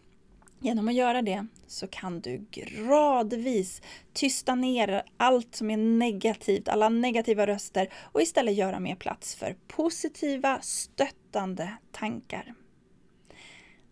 genom 0.59 0.87
att 0.87 0.93
göra 0.93 1.21
det 1.21 1.47
så 1.67 1.87
kan 1.87 2.21
du 2.21 2.45
gradvis 2.51 3.81
tysta 4.13 4.55
ner 4.55 5.03
allt 5.17 5.55
som 5.55 5.71
är 5.71 5.77
negativt, 5.77 6.67
alla 6.67 6.89
negativa 6.89 7.47
röster 7.47 7.89
och 8.11 8.21
istället 8.21 8.55
göra 8.55 8.79
mer 8.79 8.95
plats 8.95 9.35
för 9.35 9.55
positiva, 9.67 10.61
stöttande 10.61 11.73
tankar. 11.91 12.53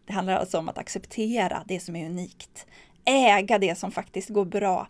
Det 0.06 0.14
handlar 0.14 0.36
alltså 0.36 0.58
om 0.58 0.70
att 0.70 0.78
acceptera 0.78 1.64
det 1.68 1.80
som 1.80 1.96
är 1.96 2.06
unikt, 2.06 2.68
äga 3.06 3.60
det 3.60 3.78
som 3.78 3.92
faktiskt 3.92 4.30
går 4.30 4.46
bra 4.46 4.88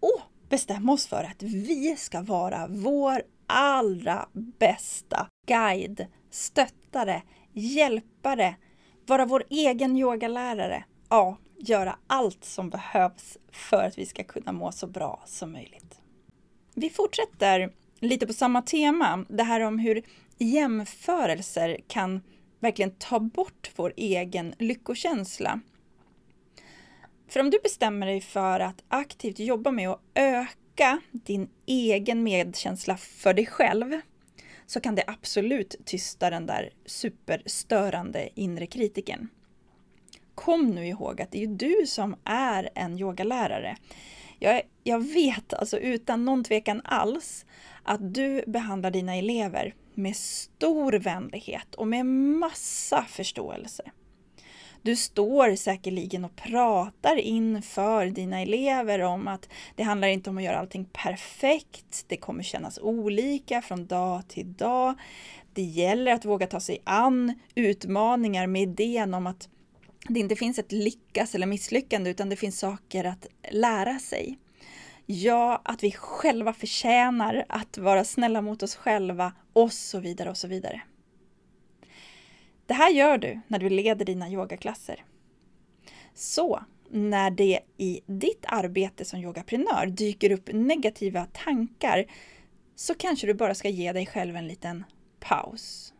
och 0.00 0.20
bestämma 0.50 0.92
oss 0.92 1.06
för 1.06 1.24
att 1.24 1.42
vi 1.42 1.96
ska 1.96 2.22
vara 2.22 2.66
vår 2.68 3.22
allra 3.46 4.28
bästa 4.32 5.28
guide, 5.46 6.06
stöttare, 6.30 7.22
hjälpare, 7.52 8.56
vara 9.06 9.24
vår 9.24 9.44
egen 9.50 9.96
yogalärare. 9.96 10.84
Ja, 11.08 11.38
göra 11.58 11.96
allt 12.06 12.44
som 12.44 12.70
behövs 12.70 13.38
för 13.52 13.84
att 13.84 13.98
vi 13.98 14.06
ska 14.06 14.24
kunna 14.24 14.52
må 14.52 14.72
så 14.72 14.86
bra 14.86 15.22
som 15.26 15.52
möjligt. 15.52 16.00
Vi 16.74 16.90
fortsätter 16.90 17.72
lite 18.00 18.26
på 18.26 18.32
samma 18.32 18.62
tema, 18.62 19.24
det 19.28 19.42
här 19.42 19.60
om 19.60 19.78
hur 19.78 20.02
jämförelser 20.38 21.80
kan 21.88 22.20
verkligen 22.58 22.94
ta 22.98 23.20
bort 23.20 23.70
vår 23.76 23.92
egen 23.96 24.54
lyckokänsla. 24.58 25.60
För 27.30 27.40
om 27.40 27.50
du 27.50 27.58
bestämmer 27.62 28.06
dig 28.06 28.20
för 28.20 28.60
att 28.60 28.82
aktivt 28.88 29.38
jobba 29.38 29.70
med 29.70 29.88
att 29.88 30.00
öka 30.14 31.00
din 31.12 31.48
egen 31.66 32.22
medkänsla 32.22 32.96
för 32.96 33.34
dig 33.34 33.46
själv 33.46 34.00
så 34.66 34.80
kan 34.80 34.94
det 34.94 35.04
absolut 35.06 35.76
tysta 35.84 36.30
den 36.30 36.46
där 36.46 36.70
superstörande 36.86 38.28
inre 38.34 38.66
kritiken. 38.66 39.28
Kom 40.34 40.66
nu 40.66 40.86
ihåg 40.86 41.22
att 41.22 41.30
det 41.30 41.38
är 41.38 41.46
ju 41.46 41.54
du 41.54 41.86
som 41.86 42.16
är 42.24 42.70
en 42.74 42.98
yogalärare. 42.98 43.76
Jag, 44.38 44.62
jag 44.84 45.12
vet 45.12 45.54
alltså 45.54 45.78
utan 45.78 46.24
någon 46.24 46.44
tvekan 46.44 46.80
alls 46.84 47.46
att 47.82 48.14
du 48.14 48.44
behandlar 48.46 48.90
dina 48.90 49.16
elever 49.16 49.74
med 49.94 50.16
stor 50.16 50.92
vänlighet 50.92 51.74
och 51.74 51.88
med 51.88 52.06
massa 52.06 53.04
förståelse. 53.08 53.90
Du 54.82 54.96
står 54.96 55.56
säkerligen 55.56 56.24
och 56.24 56.36
pratar 56.36 57.16
inför 57.16 58.06
dina 58.06 58.40
elever 58.40 59.00
om 59.00 59.28
att 59.28 59.48
det 59.76 59.82
handlar 59.82 60.08
inte 60.08 60.30
om 60.30 60.38
att 60.38 60.44
göra 60.44 60.58
allting 60.58 60.84
perfekt. 60.84 62.04
Det 62.06 62.16
kommer 62.16 62.42
kännas 62.42 62.78
olika 62.78 63.62
från 63.62 63.86
dag 63.86 64.28
till 64.28 64.52
dag. 64.52 64.94
Det 65.54 65.62
gäller 65.62 66.12
att 66.12 66.24
våga 66.24 66.46
ta 66.46 66.60
sig 66.60 66.78
an 66.84 67.34
utmaningar 67.54 68.46
med 68.46 68.62
idén 68.62 69.14
om 69.14 69.26
att 69.26 69.48
det 70.08 70.20
inte 70.20 70.36
finns 70.36 70.58
ett 70.58 70.72
lyckas 70.72 71.34
eller 71.34 71.46
misslyckande 71.46 72.10
utan 72.10 72.28
det 72.28 72.36
finns 72.36 72.58
saker 72.58 73.04
att 73.04 73.26
lära 73.50 73.98
sig. 73.98 74.38
Ja, 75.06 75.60
att 75.64 75.82
vi 75.82 75.92
själva 75.92 76.52
förtjänar 76.52 77.44
att 77.48 77.78
vara 77.78 78.04
snälla 78.04 78.40
mot 78.40 78.62
oss 78.62 78.74
själva 78.76 79.32
och 79.52 79.72
så 79.72 80.00
vidare 80.00 80.30
och 80.30 80.36
så 80.36 80.48
vidare. 80.48 80.82
Det 82.70 82.74
här 82.74 82.90
gör 82.90 83.18
du 83.18 83.40
när 83.48 83.58
du 83.58 83.68
leder 83.68 84.04
dina 84.04 84.30
yogaklasser. 84.30 85.04
Så 86.14 86.64
när 86.90 87.30
det 87.30 87.60
i 87.76 88.00
ditt 88.06 88.44
arbete 88.48 89.04
som 89.04 89.20
yogaprenör 89.20 89.86
dyker 89.86 90.32
upp 90.32 90.48
negativa 90.52 91.26
tankar 91.32 92.06
så 92.74 92.94
kanske 92.94 93.26
du 93.26 93.34
bara 93.34 93.54
ska 93.54 93.68
ge 93.68 93.92
dig 93.92 94.06
själv 94.06 94.36
en 94.36 94.48
liten 94.48 94.84
paus. 95.20 95.94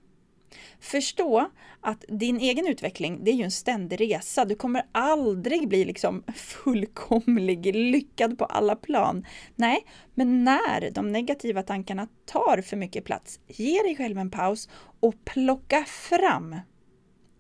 Förstå 0.81 1.51
att 1.81 2.05
din 2.09 2.40
egen 2.40 2.66
utveckling, 2.66 3.25
det 3.25 3.31
är 3.31 3.35
ju 3.35 3.45
en 3.45 3.51
ständig 3.51 4.01
resa. 4.01 4.45
Du 4.45 4.55
kommer 4.55 4.83
aldrig 4.93 5.69
bli 5.69 5.85
liksom 5.85 6.25
fullkomlig, 6.35 7.75
lyckad 7.75 8.38
på 8.38 8.45
alla 8.45 8.77
plan. 8.77 9.27
Nej, 9.57 9.87
men 10.14 10.45
när 10.45 10.90
de 10.90 11.12
negativa 11.12 11.62
tankarna 11.62 12.09
tar 12.27 12.62
för 12.62 12.77
mycket 12.77 13.05
plats, 13.05 13.40
ge 13.47 13.83
dig 13.83 13.97
själv 13.97 14.19
en 14.19 14.31
paus 14.31 14.69
och 15.01 15.14
plocka 15.25 15.85
fram 15.85 16.57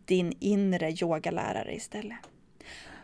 din 0.04 0.32
inre 0.40 0.90
yogalärare 0.90 1.74
istället. 1.74 2.18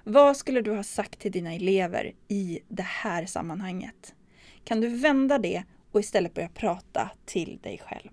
Vad 0.05 0.37
skulle 0.37 0.61
du 0.61 0.77
ha 0.77 0.83
sagt 0.83 1.21
till 1.21 1.33
dina 1.33 1.55
elever 1.55 2.13
i 2.29 2.61
det 2.69 2.83
här 2.83 3.27
sammanhanget? 3.27 4.15
Kan 4.65 4.81
du 4.81 4.89
vända 4.89 5.39
det 5.39 5.63
och 5.93 6.01
istället 6.01 6.35
börja 6.35 6.49
prata 6.49 7.11
till 7.25 7.59
dig 7.63 7.81
själv? 7.85 8.11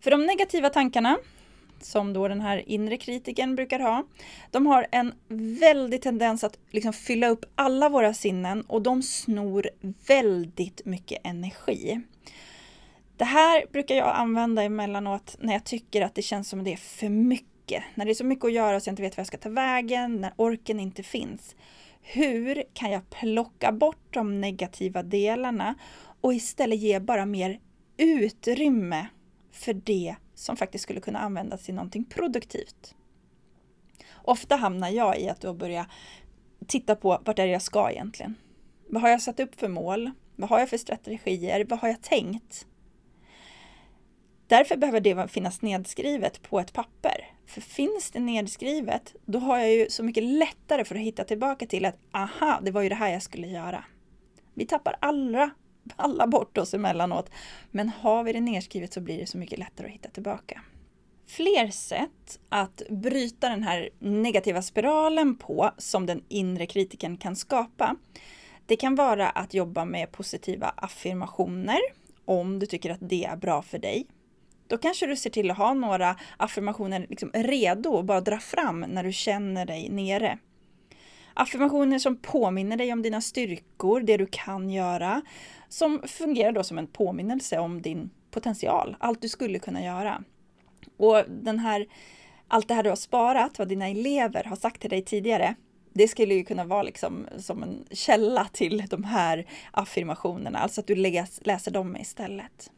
För 0.00 0.10
de 0.10 0.26
negativa 0.26 0.70
tankarna, 0.70 1.18
som 1.80 2.12
då 2.12 2.28
den 2.28 2.40
här 2.40 2.68
inre 2.68 2.96
kritiken 2.96 3.56
brukar 3.56 3.80
ha, 3.80 4.04
de 4.50 4.66
har 4.66 4.86
en 4.92 5.14
väldig 5.60 6.02
tendens 6.02 6.44
att 6.44 6.58
liksom 6.70 6.92
fylla 6.92 7.28
upp 7.28 7.44
alla 7.54 7.88
våra 7.88 8.14
sinnen 8.14 8.62
och 8.62 8.82
de 8.82 9.02
snor 9.02 9.68
väldigt 10.06 10.80
mycket 10.84 11.18
energi. 11.24 12.00
Det 13.16 13.24
här 13.24 13.64
brukar 13.72 13.94
jag 13.94 14.16
använda 14.16 14.62
emellanåt 14.62 15.36
när 15.40 15.52
jag 15.52 15.64
tycker 15.64 16.02
att 16.02 16.14
det 16.14 16.22
känns 16.22 16.48
som 16.48 16.64
det 16.64 16.72
är 16.72 16.76
för 16.76 17.08
mycket. 17.08 17.82
När 17.94 18.04
det 18.04 18.12
är 18.12 18.14
så 18.14 18.24
mycket 18.24 18.44
att 18.44 18.52
göra 18.52 18.80
så 18.80 18.88
jag 18.88 18.92
inte 18.92 19.02
vet 19.02 19.16
vad 19.16 19.20
jag 19.20 19.26
ska 19.26 19.36
ta 19.36 19.48
vägen, 19.48 20.16
när 20.20 20.32
orken 20.36 20.80
inte 20.80 21.02
finns. 21.02 21.56
Hur 22.02 22.62
kan 22.72 22.90
jag 22.90 23.10
plocka 23.10 23.72
bort 23.72 24.06
de 24.10 24.40
negativa 24.40 25.02
delarna 25.02 25.74
och 26.20 26.34
istället 26.34 26.78
ge 26.78 27.00
bara 27.00 27.26
mer 27.26 27.60
utrymme 27.96 29.06
för 29.58 29.72
det 29.72 30.16
som 30.34 30.56
faktiskt 30.56 30.82
skulle 30.82 31.00
kunna 31.00 31.18
användas 31.18 31.64
till 31.64 31.74
någonting 31.74 32.04
produktivt. 32.04 32.94
Ofta 34.14 34.56
hamnar 34.56 34.88
jag 34.88 35.20
i 35.20 35.28
att 35.28 35.40
då 35.40 35.54
börja 35.54 35.86
titta 36.66 36.96
på 36.96 37.08
vart 37.24 37.38
är 37.38 37.46
det 37.46 37.52
jag 37.52 37.62
ska 37.62 37.90
egentligen? 37.90 38.34
Vad 38.88 39.02
har 39.02 39.08
jag 39.08 39.22
satt 39.22 39.40
upp 39.40 39.60
för 39.60 39.68
mål? 39.68 40.10
Vad 40.36 40.50
har 40.50 40.58
jag 40.58 40.68
för 40.68 40.78
strategier? 40.78 41.64
Vad 41.64 41.78
har 41.78 41.88
jag 41.88 42.02
tänkt? 42.02 42.66
Därför 44.46 44.76
behöver 44.76 45.00
det 45.00 45.28
finnas 45.28 45.62
nedskrivet 45.62 46.42
på 46.42 46.60
ett 46.60 46.72
papper. 46.72 47.30
För 47.46 47.60
finns 47.60 48.10
det 48.10 48.20
nedskrivet, 48.20 49.14
då 49.24 49.38
har 49.38 49.58
jag 49.58 49.70
ju 49.70 49.90
så 49.90 50.02
mycket 50.02 50.24
lättare 50.24 50.84
för 50.84 50.94
att 50.94 51.00
hitta 51.00 51.24
tillbaka 51.24 51.66
till 51.66 51.84
att 51.84 51.98
aha, 52.12 52.60
det 52.62 52.70
var 52.70 52.82
ju 52.82 52.88
det 52.88 52.94
här 52.94 53.12
jag 53.12 53.22
skulle 53.22 53.46
göra. 53.46 53.84
Vi 54.54 54.66
tappar 54.66 54.96
allra 55.00 55.50
alla 55.96 56.26
bort 56.26 56.58
oss 56.58 56.74
emellanåt. 56.74 57.30
Men 57.70 57.88
har 57.88 58.24
vi 58.24 58.32
det 58.32 58.40
nedskrivet 58.40 58.92
så 58.92 59.00
blir 59.00 59.18
det 59.18 59.26
så 59.26 59.38
mycket 59.38 59.58
lättare 59.58 59.86
att 59.86 59.92
hitta 59.92 60.08
tillbaka. 60.08 60.60
Fler 61.26 61.70
sätt 61.70 62.38
att 62.48 62.82
bryta 62.90 63.48
den 63.48 63.62
här 63.62 63.88
negativa 63.98 64.62
spiralen 64.62 65.36
på 65.36 65.70
som 65.78 66.06
den 66.06 66.24
inre 66.28 66.66
kritiken 66.66 67.16
kan 67.16 67.36
skapa. 67.36 67.96
Det 68.66 68.76
kan 68.76 68.94
vara 68.94 69.28
att 69.30 69.54
jobba 69.54 69.84
med 69.84 70.12
positiva 70.12 70.72
affirmationer 70.76 71.78
om 72.24 72.58
du 72.58 72.66
tycker 72.66 72.90
att 72.90 72.98
det 73.00 73.24
är 73.24 73.36
bra 73.36 73.62
för 73.62 73.78
dig. 73.78 74.06
Då 74.66 74.78
kanske 74.78 75.06
du 75.06 75.16
ser 75.16 75.30
till 75.30 75.50
att 75.50 75.56
ha 75.56 75.74
några 75.74 76.16
affirmationer 76.36 77.06
liksom 77.08 77.30
redo 77.34 77.90
och 77.90 78.04
bara 78.04 78.20
dra 78.20 78.38
fram 78.38 78.80
när 78.80 79.04
du 79.04 79.12
känner 79.12 79.66
dig 79.66 79.88
nere. 79.90 80.38
Affirmationer 81.40 81.98
som 81.98 82.16
påminner 82.16 82.76
dig 82.76 82.92
om 82.92 83.02
dina 83.02 83.20
styrkor, 83.20 84.00
det 84.00 84.16
du 84.16 84.26
kan 84.26 84.70
göra, 84.70 85.22
som 85.68 86.02
fungerar 86.06 86.52
då 86.52 86.62
som 86.62 86.78
en 86.78 86.86
påminnelse 86.86 87.58
om 87.58 87.82
din 87.82 88.10
potential, 88.30 88.96
allt 89.00 89.22
du 89.22 89.28
skulle 89.28 89.58
kunna 89.58 89.84
göra. 89.84 90.22
Och 90.96 91.22
den 91.28 91.58
här, 91.58 91.86
allt 92.48 92.68
det 92.68 92.74
här 92.74 92.82
du 92.82 92.88
har 92.88 92.96
sparat, 92.96 93.58
vad 93.58 93.68
dina 93.68 93.88
elever 93.88 94.44
har 94.44 94.56
sagt 94.56 94.80
till 94.80 94.90
dig 94.90 95.04
tidigare, 95.04 95.54
det 95.92 96.08
skulle 96.08 96.34
ju 96.34 96.44
kunna 96.44 96.64
vara 96.64 96.82
liksom 96.82 97.26
som 97.38 97.62
en 97.62 97.84
källa 97.90 98.48
till 98.52 98.84
de 98.90 99.04
här 99.04 99.46
affirmationerna, 99.70 100.58
alltså 100.58 100.80
att 100.80 100.86
du 100.86 100.94
läser 100.94 101.70
dem 101.70 101.96
istället. 101.96 102.70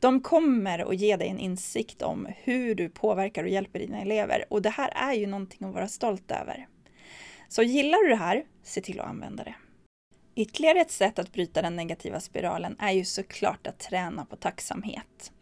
De 0.00 0.20
kommer 0.20 0.78
att 0.78 0.96
ge 0.96 1.16
dig 1.16 1.28
en 1.28 1.38
insikt 1.38 2.02
om 2.02 2.28
hur 2.36 2.74
du 2.74 2.88
påverkar 2.88 3.44
och 3.44 3.50
hjälper 3.50 3.78
dina 3.78 4.00
elever 4.00 4.44
och 4.50 4.62
det 4.62 4.70
här 4.70 4.92
är 4.94 5.14
ju 5.14 5.26
någonting 5.26 5.68
att 5.68 5.74
vara 5.74 5.88
stolt 5.88 6.30
över. 6.30 6.66
Så 7.50 7.62
gillar 7.62 8.02
du 8.02 8.08
det 8.08 8.16
här, 8.16 8.44
se 8.62 8.80
till 8.80 9.00
att 9.00 9.06
använda 9.06 9.44
det. 9.44 9.54
Ytterligare 10.34 10.80
ett 10.80 10.90
sätt 10.90 11.18
att 11.18 11.32
bryta 11.32 11.62
den 11.62 11.76
negativa 11.76 12.20
spiralen 12.20 12.76
är 12.78 12.92
ju 12.92 13.04
såklart 13.04 13.66
att 13.66 13.78
träna 13.78 14.24
på 14.24 14.36
tacksamhet. 14.36 15.32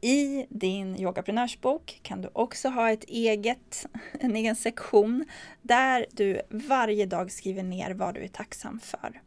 I 0.00 0.46
din 0.48 0.96
yogaprenörsbok 0.96 2.00
kan 2.02 2.22
du 2.22 2.30
också 2.32 2.68
ha 2.68 2.90
ett 2.90 3.04
eget, 3.04 3.86
en 4.20 4.36
egen 4.36 4.56
sektion 4.56 5.24
där 5.62 6.06
du 6.10 6.40
varje 6.50 7.06
dag 7.06 7.32
skriver 7.32 7.62
ner 7.62 7.90
vad 7.90 8.14
du 8.14 8.20
är 8.20 8.28
tacksam 8.28 8.80
för. 8.80 9.20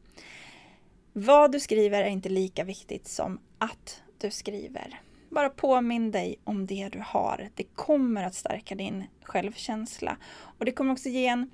Vad 1.13 1.51
du 1.51 1.59
skriver 1.59 2.03
är 2.03 2.09
inte 2.09 2.29
lika 2.29 2.63
viktigt 2.63 3.07
som 3.07 3.39
att 3.57 4.01
du 4.17 4.31
skriver. 4.31 5.01
Bara 5.29 5.49
påminn 5.49 6.11
dig 6.11 6.35
om 6.43 6.65
det 6.65 6.89
du 6.91 6.99
har. 7.05 7.49
Det 7.55 7.63
kommer 7.63 8.23
att 8.23 8.35
stärka 8.35 8.75
din 8.75 9.03
självkänsla 9.23 10.17
och 10.59 10.65
det 10.65 10.71
kommer 10.71 10.91
också 10.91 11.09
ge 11.09 11.27
en, 11.27 11.49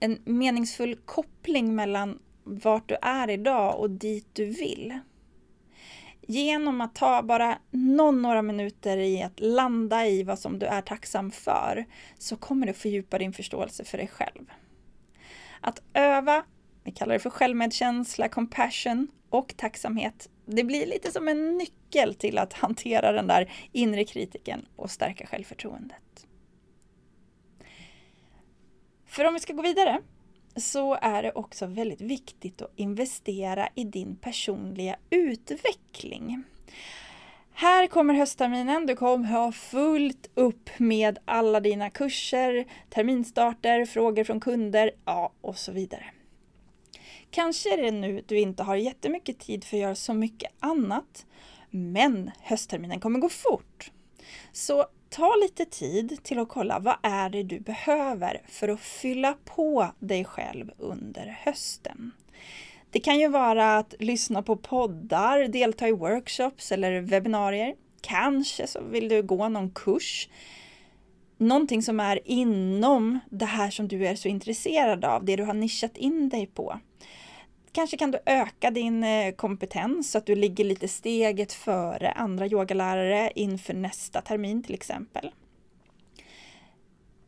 en 0.00 0.18
meningsfull 0.24 0.96
koppling 0.96 1.74
mellan 1.74 2.18
vart 2.44 2.88
du 2.88 2.96
är 3.02 3.30
idag 3.30 3.80
och 3.80 3.90
dit 3.90 4.28
du 4.32 4.44
vill. 4.44 4.98
Genom 6.20 6.80
att 6.80 6.94
ta 6.94 7.22
bara 7.22 7.58
någon 7.70 8.22
några 8.22 8.42
minuter 8.42 8.96
i 8.96 9.22
att 9.22 9.40
landa 9.40 10.06
i 10.06 10.22
vad 10.22 10.38
som 10.38 10.58
du 10.58 10.66
är 10.66 10.82
tacksam 10.82 11.30
för 11.30 11.86
så 12.18 12.36
kommer 12.36 12.66
du 12.66 12.72
fördjupa 12.72 13.18
din 13.18 13.32
förståelse 13.32 13.84
för 13.84 13.98
dig 13.98 14.08
själv. 14.08 14.50
Att 15.60 15.82
öva, 15.94 16.44
vi 16.84 16.92
kallar 16.92 17.12
det 17.12 17.18
för 17.18 17.30
självmedkänsla, 17.30 18.28
compassion 18.28 19.08
och 19.30 19.54
tacksamhet. 19.56 20.28
Det 20.46 20.64
blir 20.64 20.86
lite 20.86 21.12
som 21.12 21.28
en 21.28 21.58
nyckel 21.58 22.14
till 22.14 22.38
att 22.38 22.52
hantera 22.52 23.12
den 23.12 23.26
där 23.26 23.52
inre 23.72 24.04
kritiken 24.04 24.66
och 24.76 24.90
stärka 24.90 25.26
självförtroendet. 25.26 26.26
För 29.10 29.24
om 29.24 29.34
vi 29.34 29.40
ska 29.40 29.52
gå 29.52 29.62
vidare 29.62 30.00
så 30.56 30.94
är 30.94 31.22
det 31.22 31.32
också 31.32 31.66
väldigt 31.66 32.00
viktigt 32.00 32.62
att 32.62 32.72
investera 32.76 33.68
i 33.74 33.84
din 33.84 34.16
personliga 34.16 34.96
utveckling. 35.10 36.42
Här 37.52 37.86
kommer 37.86 38.14
höstterminen, 38.14 38.86
du 38.86 38.96
kommer 38.96 39.28
ha 39.28 39.52
fullt 39.52 40.30
upp 40.34 40.70
med 40.78 41.18
alla 41.24 41.60
dina 41.60 41.90
kurser, 41.90 42.64
terminstarter, 42.90 43.84
frågor 43.84 44.24
från 44.24 44.40
kunder, 44.40 44.90
ja 45.04 45.32
och 45.40 45.58
så 45.58 45.72
vidare. 45.72 46.04
Kanske 47.30 47.74
är 47.74 47.82
det 47.82 47.90
nu 47.90 48.22
du 48.26 48.38
inte 48.38 48.62
har 48.62 48.76
jättemycket 48.76 49.38
tid 49.38 49.64
för 49.64 49.76
att 49.76 49.80
göra 49.82 49.94
så 49.94 50.14
mycket 50.14 50.52
annat, 50.60 51.26
men 51.70 52.30
höstterminen 52.40 53.00
kommer 53.00 53.18
gå 53.18 53.28
fort. 53.28 53.90
Så 54.52 54.86
ta 55.10 55.36
lite 55.42 55.64
tid 55.64 56.18
till 56.22 56.38
att 56.38 56.48
kolla 56.48 56.78
vad 56.78 56.96
är 57.02 57.30
det 57.30 57.42
du 57.42 57.60
behöver 57.60 58.42
för 58.48 58.68
att 58.68 58.80
fylla 58.80 59.36
på 59.44 59.86
dig 59.98 60.24
själv 60.24 60.70
under 60.78 61.38
hösten. 61.44 62.12
Det 62.90 63.00
kan 63.00 63.20
ju 63.20 63.28
vara 63.28 63.78
att 63.78 63.94
lyssna 63.98 64.42
på 64.42 64.56
poddar, 64.56 65.48
delta 65.48 65.88
i 65.88 65.92
workshops 65.92 66.72
eller 66.72 67.00
webbinarier. 67.00 67.74
Kanske 68.00 68.66
så 68.66 68.80
vill 68.82 69.08
du 69.08 69.22
gå 69.22 69.48
någon 69.48 69.70
kurs. 69.70 70.28
Någonting 71.38 71.82
som 71.82 72.00
är 72.00 72.20
inom 72.24 73.18
det 73.30 73.44
här 73.44 73.70
som 73.70 73.88
du 73.88 74.06
är 74.06 74.14
så 74.14 74.28
intresserad 74.28 75.04
av, 75.04 75.24
det 75.24 75.36
du 75.36 75.44
har 75.44 75.54
nischat 75.54 75.96
in 75.96 76.28
dig 76.28 76.46
på. 76.46 76.80
Kanske 77.72 77.96
kan 77.96 78.10
du 78.10 78.18
öka 78.26 78.70
din 78.70 79.04
eh, 79.04 79.34
kompetens 79.34 80.10
så 80.10 80.18
att 80.18 80.26
du 80.26 80.34
ligger 80.34 80.64
lite 80.64 80.88
steget 80.88 81.52
före 81.52 82.12
andra 82.12 82.46
yogalärare 82.46 83.32
inför 83.34 83.74
nästa 83.74 84.20
termin 84.20 84.62
till 84.62 84.74
exempel. 84.74 85.30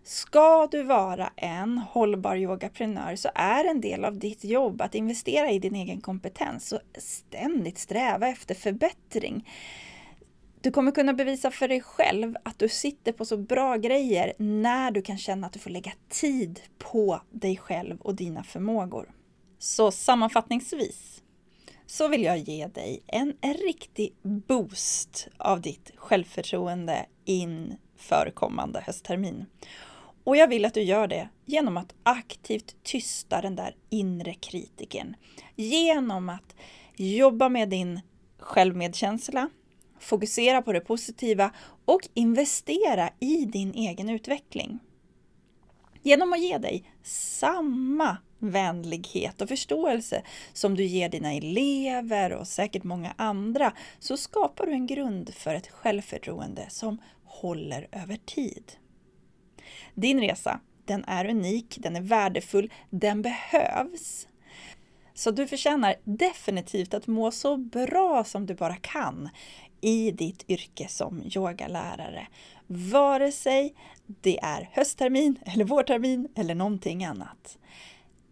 Ska 0.04 0.66
du 0.66 0.82
vara 0.82 1.32
en 1.36 1.78
hållbar 1.78 2.36
yogaprenör 2.36 3.16
så 3.16 3.28
är 3.34 3.64
en 3.64 3.80
del 3.80 4.04
av 4.04 4.18
ditt 4.18 4.44
jobb 4.44 4.80
att 4.80 4.94
investera 4.94 5.50
i 5.50 5.58
din 5.58 5.74
egen 5.74 6.00
kompetens 6.00 6.72
och 6.72 6.80
ständigt 6.98 7.78
sträva 7.78 8.28
efter 8.28 8.54
förbättring. 8.54 9.48
Du 10.60 10.70
kommer 10.70 10.92
kunna 10.92 11.12
bevisa 11.12 11.50
för 11.50 11.68
dig 11.68 11.80
själv 11.80 12.36
att 12.42 12.58
du 12.58 12.68
sitter 12.68 13.12
på 13.12 13.24
så 13.24 13.36
bra 13.36 13.76
grejer 13.76 14.32
när 14.38 14.90
du 14.90 15.02
kan 15.02 15.18
känna 15.18 15.46
att 15.46 15.52
du 15.52 15.58
får 15.58 15.70
lägga 15.70 15.92
tid 16.08 16.60
på 16.78 17.20
dig 17.30 17.56
själv 17.56 18.00
och 18.00 18.14
dina 18.14 18.44
förmågor. 18.44 19.08
Så 19.62 19.90
sammanfattningsvis 19.90 21.22
så 21.86 22.08
vill 22.08 22.22
jag 22.22 22.38
ge 22.38 22.66
dig 22.66 23.02
en 23.06 23.34
riktig 23.42 24.14
boost 24.22 25.28
av 25.36 25.60
ditt 25.60 25.92
självförtroende 25.96 27.06
inför 27.24 28.32
kommande 28.34 28.80
hösttermin. 28.80 29.46
Och 30.24 30.36
jag 30.36 30.48
vill 30.48 30.64
att 30.64 30.74
du 30.74 30.82
gör 30.82 31.08
det 31.08 31.28
genom 31.46 31.76
att 31.76 31.94
aktivt 32.02 32.76
tysta 32.82 33.40
den 33.40 33.56
där 33.56 33.76
inre 33.90 34.34
kritiken. 34.34 35.16
Genom 35.56 36.28
att 36.28 36.56
jobba 36.96 37.48
med 37.48 37.68
din 37.68 38.00
självmedkänsla, 38.38 39.50
fokusera 40.00 40.62
på 40.62 40.72
det 40.72 40.80
positiva 40.80 41.50
och 41.84 42.08
investera 42.14 43.10
i 43.20 43.44
din 43.44 43.74
egen 43.74 44.08
utveckling. 44.08 44.78
Genom 46.02 46.32
att 46.32 46.40
ge 46.40 46.58
dig 46.58 46.84
samma 47.02 48.16
vänlighet 48.42 49.42
och 49.42 49.48
förståelse 49.48 50.22
som 50.52 50.76
du 50.76 50.84
ger 50.84 51.08
dina 51.08 51.32
elever 51.32 52.32
och 52.32 52.48
säkert 52.48 52.84
många 52.84 53.14
andra 53.16 53.72
så 53.98 54.16
skapar 54.16 54.66
du 54.66 54.72
en 54.72 54.86
grund 54.86 55.34
för 55.34 55.54
ett 55.54 55.68
självförtroende 55.68 56.66
som 56.68 56.98
håller 57.24 57.88
över 57.92 58.16
tid. 58.16 58.72
Din 59.94 60.20
resa, 60.20 60.60
den 60.84 61.04
är 61.04 61.30
unik, 61.30 61.76
den 61.78 61.96
är 61.96 62.00
värdefull, 62.00 62.72
den 62.90 63.22
behövs. 63.22 64.28
Så 65.14 65.30
du 65.30 65.46
förtjänar 65.46 65.94
definitivt 66.04 66.94
att 66.94 67.06
må 67.06 67.30
så 67.30 67.56
bra 67.56 68.24
som 68.24 68.46
du 68.46 68.54
bara 68.54 68.76
kan 68.76 69.28
i 69.80 70.10
ditt 70.10 70.50
yrke 70.50 70.88
som 70.88 71.22
yogalärare. 71.36 72.26
Vare 72.66 73.32
sig 73.32 73.74
det 74.06 74.38
är 74.42 74.70
hösttermin 74.72 75.38
eller 75.46 75.64
vårtermin 75.64 76.28
eller 76.34 76.54
någonting 76.54 77.04
annat. 77.04 77.58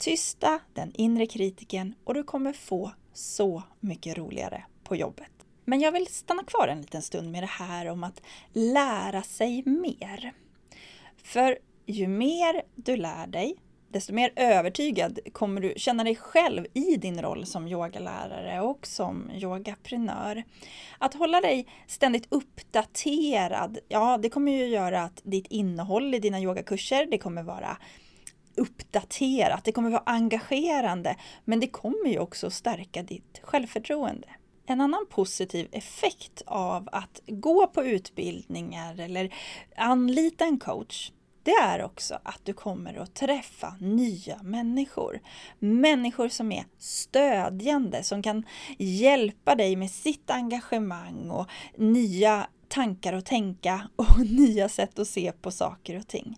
Tysta 0.00 0.60
den 0.74 0.92
inre 0.94 1.26
kritiken 1.26 1.94
och 2.04 2.14
du 2.14 2.22
kommer 2.22 2.52
få 2.52 2.90
så 3.12 3.62
mycket 3.80 4.18
roligare 4.18 4.64
på 4.84 4.96
jobbet. 4.96 5.30
Men 5.64 5.80
jag 5.80 5.92
vill 5.92 6.06
stanna 6.06 6.44
kvar 6.44 6.68
en 6.68 6.80
liten 6.80 7.02
stund 7.02 7.30
med 7.30 7.42
det 7.42 7.46
här 7.46 7.88
om 7.88 8.04
att 8.04 8.22
lära 8.52 9.22
sig 9.22 9.62
mer. 9.66 10.32
För 11.22 11.58
ju 11.86 12.06
mer 12.06 12.62
du 12.74 12.96
lär 12.96 13.26
dig, 13.26 13.56
desto 13.88 14.12
mer 14.12 14.32
övertygad 14.36 15.18
kommer 15.32 15.60
du 15.60 15.74
känna 15.76 16.04
dig 16.04 16.16
själv 16.16 16.66
i 16.74 16.96
din 16.96 17.22
roll 17.22 17.46
som 17.46 17.68
yogalärare 17.68 18.60
och 18.60 18.86
som 18.86 19.30
yogaprenör. 19.30 20.44
Att 20.98 21.14
hålla 21.14 21.40
dig 21.40 21.66
ständigt 21.86 22.26
uppdaterad, 22.28 23.78
ja 23.88 24.18
det 24.18 24.28
kommer 24.28 24.52
ju 24.52 24.66
göra 24.66 25.02
att 25.02 25.20
ditt 25.24 25.46
innehåll 25.46 26.14
i 26.14 26.18
dina 26.18 26.40
yogakurser, 26.40 27.06
det 27.10 27.18
kommer 27.18 27.42
vara 27.42 27.76
uppdaterat, 28.56 29.64
det 29.64 29.72
kommer 29.72 29.90
vara 29.90 30.02
engagerande, 30.06 31.16
men 31.44 31.60
det 31.60 31.68
kommer 31.68 32.08
ju 32.08 32.18
också 32.18 32.50
stärka 32.50 33.02
ditt 33.02 33.40
självförtroende. 33.42 34.28
En 34.66 34.80
annan 34.80 35.06
positiv 35.10 35.68
effekt 35.72 36.42
av 36.46 36.88
att 36.92 37.20
gå 37.26 37.66
på 37.66 37.84
utbildningar 37.84 39.00
eller 39.00 39.34
anlita 39.76 40.44
en 40.44 40.58
coach, 40.58 41.10
det 41.42 41.50
är 41.50 41.82
också 41.82 42.18
att 42.22 42.40
du 42.44 42.52
kommer 42.52 42.94
att 42.94 43.14
träffa 43.14 43.76
nya 43.80 44.42
människor. 44.42 45.20
Människor 45.58 46.28
som 46.28 46.52
är 46.52 46.64
stödjande, 46.78 48.02
som 48.02 48.22
kan 48.22 48.44
hjälpa 48.78 49.54
dig 49.54 49.76
med 49.76 49.90
sitt 49.90 50.30
engagemang 50.30 51.30
och 51.30 51.46
nya 51.76 52.46
tankar 52.70 53.12
att 53.12 53.26
tänka 53.26 53.88
och 53.96 54.18
nya 54.30 54.68
sätt 54.68 54.98
att 54.98 55.09
se 55.09 55.33
på 55.33 55.50
saker 55.50 55.98
och 55.98 56.09
ting. 56.09 56.37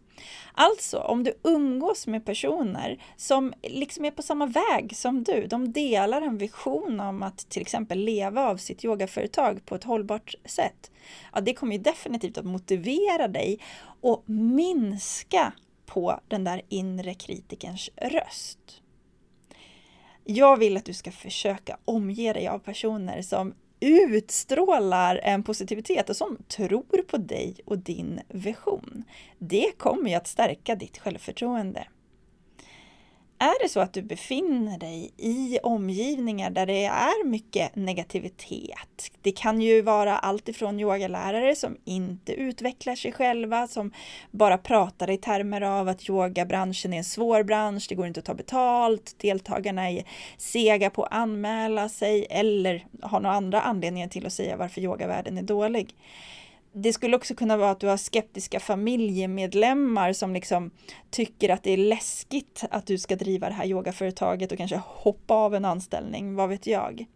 Alltså, 0.52 0.98
om 0.98 1.24
du 1.24 1.34
umgås 1.42 2.06
med 2.06 2.24
personer 2.24 3.02
som 3.16 3.52
liksom 3.62 4.04
är 4.04 4.10
på 4.10 4.22
samma 4.22 4.46
väg 4.46 4.96
som 4.96 5.24
du, 5.24 5.46
de 5.46 5.72
delar 5.72 6.22
en 6.22 6.38
vision 6.38 7.00
om 7.00 7.22
att 7.22 7.38
till 7.38 7.62
exempel 7.62 7.98
leva 7.98 8.46
av 8.46 8.56
sitt 8.56 8.84
yogaföretag 8.84 9.66
på 9.66 9.74
ett 9.74 9.84
hållbart 9.84 10.34
sätt, 10.44 10.90
ja, 11.32 11.40
det 11.40 11.54
kommer 11.54 11.72
ju 11.72 11.82
definitivt 11.82 12.38
att 12.38 12.44
motivera 12.44 13.28
dig 13.28 13.58
och 14.00 14.22
minska 14.26 15.52
på 15.86 16.20
den 16.28 16.44
där 16.44 16.62
inre 16.68 17.14
kritikerns 17.14 17.90
röst. 17.96 18.82
Jag 20.24 20.56
vill 20.56 20.76
att 20.76 20.84
du 20.84 20.92
ska 20.92 21.12
försöka 21.12 21.78
omge 21.84 22.32
dig 22.32 22.48
av 22.48 22.58
personer 22.58 23.22
som 23.22 23.54
utstrålar 23.82 25.20
en 25.22 25.42
positivitet 25.42 26.10
och 26.10 26.16
som 26.16 26.38
tror 26.48 27.02
på 27.02 27.16
dig 27.16 27.56
och 27.64 27.78
din 27.78 28.20
vision. 28.28 29.04
Det 29.38 29.78
kommer 29.78 30.10
ju 30.10 30.16
att 30.16 30.26
stärka 30.26 30.74
ditt 30.74 30.98
självförtroende. 30.98 31.86
Är 33.42 33.62
det 33.62 33.68
så 33.68 33.80
att 33.80 33.92
du 33.92 34.02
befinner 34.02 34.78
dig 34.78 35.12
i 35.16 35.58
omgivningar 35.62 36.50
där 36.50 36.66
det 36.66 36.84
är 36.84 37.24
mycket 37.24 37.76
negativitet? 37.76 39.10
Det 39.22 39.32
kan 39.32 39.60
ju 39.60 39.82
vara 39.82 40.18
allt 40.18 40.48
ifrån 40.48 40.80
yogalärare 40.80 41.56
som 41.56 41.76
inte 41.84 42.32
utvecklar 42.32 42.94
sig 42.94 43.12
själva, 43.12 43.66
som 43.66 43.92
bara 44.30 44.58
pratar 44.58 45.10
i 45.10 45.16
termer 45.16 45.60
av 45.60 45.88
att 45.88 46.08
yogabranschen 46.08 46.92
är 46.92 46.98
en 46.98 47.04
svår 47.04 47.42
bransch, 47.42 47.86
det 47.88 47.94
går 47.94 48.06
inte 48.06 48.20
att 48.20 48.26
ta 48.26 48.34
betalt, 48.34 49.14
deltagarna 49.18 49.90
är 49.90 50.04
sega 50.36 50.90
på 50.90 51.04
att 51.04 51.12
anmäla 51.12 51.88
sig 51.88 52.26
eller 52.30 52.86
har 53.02 53.20
några 53.20 53.36
andra 53.36 53.60
anledningar 53.60 54.08
till 54.08 54.26
att 54.26 54.32
säga 54.32 54.56
varför 54.56 54.80
yogavärlden 54.80 55.38
är 55.38 55.42
dålig 55.42 55.94
det 56.72 56.92
skulle 56.92 57.16
också 57.16 57.34
kunna 57.34 57.56
vara 57.56 57.70
att 57.70 57.80
du 57.80 57.86
har 57.86 57.96
skeptiska 57.96 58.60
familjemedlemmar 58.60 60.12
som 60.12 60.34
liksom 60.34 60.70
tycker 61.10 61.48
att 61.48 61.62
det 61.62 61.70
är 61.70 61.76
läskigt 61.76 62.64
att 62.70 62.86
du 62.86 62.98
ska 62.98 63.16
driva 63.16 63.48
det 63.48 63.54
här 63.54 63.66
yogaföretaget 63.66 64.52
och 64.52 64.58
kanske 64.58 64.82
hoppa 64.84 65.34
av 65.34 65.54
en 65.54 65.64
anställning, 65.64 66.34
vad 66.34 66.48
vet 66.48 66.66
jag. 66.66 67.06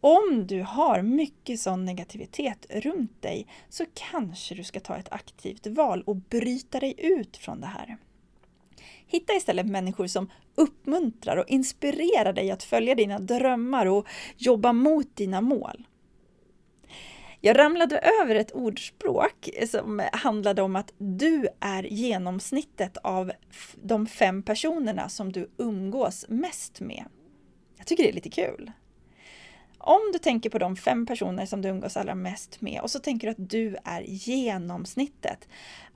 Om 0.00 0.46
du 0.46 0.62
har 0.62 1.02
mycket 1.02 1.60
sån 1.60 1.84
negativitet 1.84 2.66
runt 2.70 3.22
dig 3.22 3.46
så 3.68 3.84
kanske 3.94 4.54
du 4.54 4.64
ska 4.64 4.80
ta 4.80 4.96
ett 4.96 5.12
aktivt 5.12 5.66
val 5.66 6.02
och 6.06 6.16
bryta 6.16 6.80
dig 6.80 6.94
ut 6.98 7.36
från 7.36 7.60
det 7.60 7.66
här. 7.66 7.96
Hitta 9.06 9.32
istället 9.32 9.66
människor 9.66 10.06
som 10.06 10.30
uppmuntrar 10.54 11.36
och 11.36 11.48
inspirerar 11.48 12.32
dig 12.32 12.50
att 12.50 12.62
följa 12.62 12.94
dina 12.94 13.18
drömmar 13.18 13.86
och 13.86 14.06
jobba 14.36 14.72
mot 14.72 15.16
dina 15.16 15.40
mål. 15.40 15.86
Jag 17.42 17.58
ramlade 17.58 17.98
över 18.20 18.34
ett 18.34 18.50
ordspråk 18.50 19.48
som 19.68 20.02
handlade 20.12 20.62
om 20.62 20.76
att 20.76 20.92
du 20.98 21.48
är 21.60 21.82
genomsnittet 21.82 22.96
av 22.96 23.32
de 23.82 24.06
fem 24.06 24.42
personerna 24.42 25.08
som 25.08 25.32
du 25.32 25.50
umgås 25.58 26.26
mest 26.28 26.80
med. 26.80 27.04
Jag 27.76 27.86
tycker 27.86 28.02
det 28.02 28.08
är 28.08 28.14
lite 28.14 28.30
kul. 28.30 28.72
Om 29.78 30.00
du 30.12 30.18
tänker 30.18 30.50
på 30.50 30.58
de 30.58 30.76
fem 30.76 31.06
personer 31.06 31.46
som 31.46 31.62
du 31.62 31.68
umgås 31.68 31.96
allra 31.96 32.14
mest 32.14 32.60
med 32.60 32.80
och 32.80 32.90
så 32.90 32.98
tänker 32.98 33.26
du 33.26 33.30
att 33.30 33.50
du 33.50 33.76
är 33.84 34.02
genomsnittet. 34.02 35.48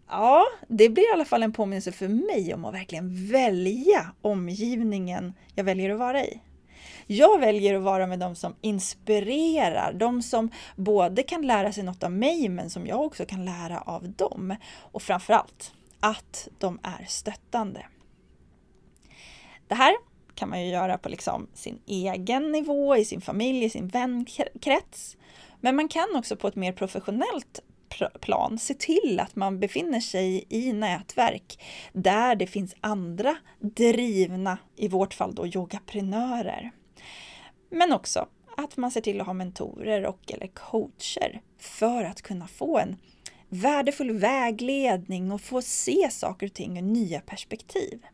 Ja, 0.09 0.45
det 0.69 0.89
blir 0.89 1.11
i 1.11 1.13
alla 1.13 1.25
fall 1.25 1.43
en 1.43 1.53
påminnelse 1.53 1.93
för 1.93 2.09
mig 2.09 2.55
om 2.55 2.65
att 2.65 2.75
verkligen 2.75 3.29
välja 3.31 4.13
omgivningen 4.21 5.33
jag 5.55 5.65
väljer 5.65 5.91
att 5.91 5.99
vara 5.99 6.25
i. 6.25 6.41
Jag 7.07 7.41
väljer 7.41 7.75
att 7.75 7.83
vara 7.83 8.07
med 8.07 8.19
de 8.19 8.35
som 8.35 8.55
inspirerar, 8.61 9.93
de 9.93 10.23
som 10.23 10.51
både 10.77 11.23
kan 11.23 11.47
lära 11.47 11.73
sig 11.73 11.83
något 11.83 12.03
av 12.03 12.13
mig 12.13 12.49
men 12.49 12.71
som 12.71 12.87
jag 12.87 13.01
också 13.01 13.27
kan 13.27 13.45
lära 13.45 13.81
av 13.81 14.09
dem. 14.09 14.57
Och 14.93 15.03
framförallt 15.03 15.73
att 16.01 16.49
de 16.59 16.79
är 16.83 17.05
stöttande. 17.09 17.87
Det 19.69 19.75
här 19.75 19.95
kan 20.35 20.49
man 20.51 20.63
ju 20.63 20.71
göra 20.71 20.99
på 20.99 21.09
liksom 21.09 21.47
sin 21.55 21.79
egen 21.87 22.53
nivå, 22.53 22.97
i 22.97 23.05
sin 23.05 23.21
familj, 23.21 23.65
i 23.65 23.71
sin 23.71 23.89
vänkrets. 23.89 25.17
Men 25.61 25.77
man 25.77 25.89
kan 25.89 26.17
också 26.17 26.37
på 26.37 26.49
ett 26.49 26.57
mer 26.57 26.73
professionellt 26.73 27.61
plan 28.21 28.59
se 28.59 28.75
till 28.75 29.21
att 29.21 29.37
man 29.37 29.61
befinner 29.61 30.01
sig 30.01 30.45
i 30.49 30.73
nätverk 30.73 31.63
där 31.93 32.37
det 32.37 32.47
finns 32.47 32.75
andra 32.81 33.37
drivna, 33.61 34.59
i 34.77 34.89
vårt 34.89 35.15
fall 35.15 35.35
då 35.35 35.47
yogaprenörer. 35.47 36.71
Men 37.71 37.93
också 37.93 38.29
att 38.57 38.77
man 38.77 38.91
ser 38.91 39.01
till 39.01 39.21
att 39.21 39.27
ha 39.27 39.35
mentorer 39.35 40.07
och 40.07 40.33
eller 40.33 40.47
coacher 40.47 41.41
för 41.59 42.05
att 42.05 42.23
kunna 42.23 42.47
få 42.47 42.79
en 42.79 42.97
värdefull 43.49 44.13
vägledning 44.13 45.33
och 45.33 45.41
få 45.41 45.63
se 45.63 46.09
saker 46.11 46.47
och 46.47 46.53
ting 46.53 46.79
ur 46.79 46.83
nya 46.83 47.21
perspektiv. 47.21 48.07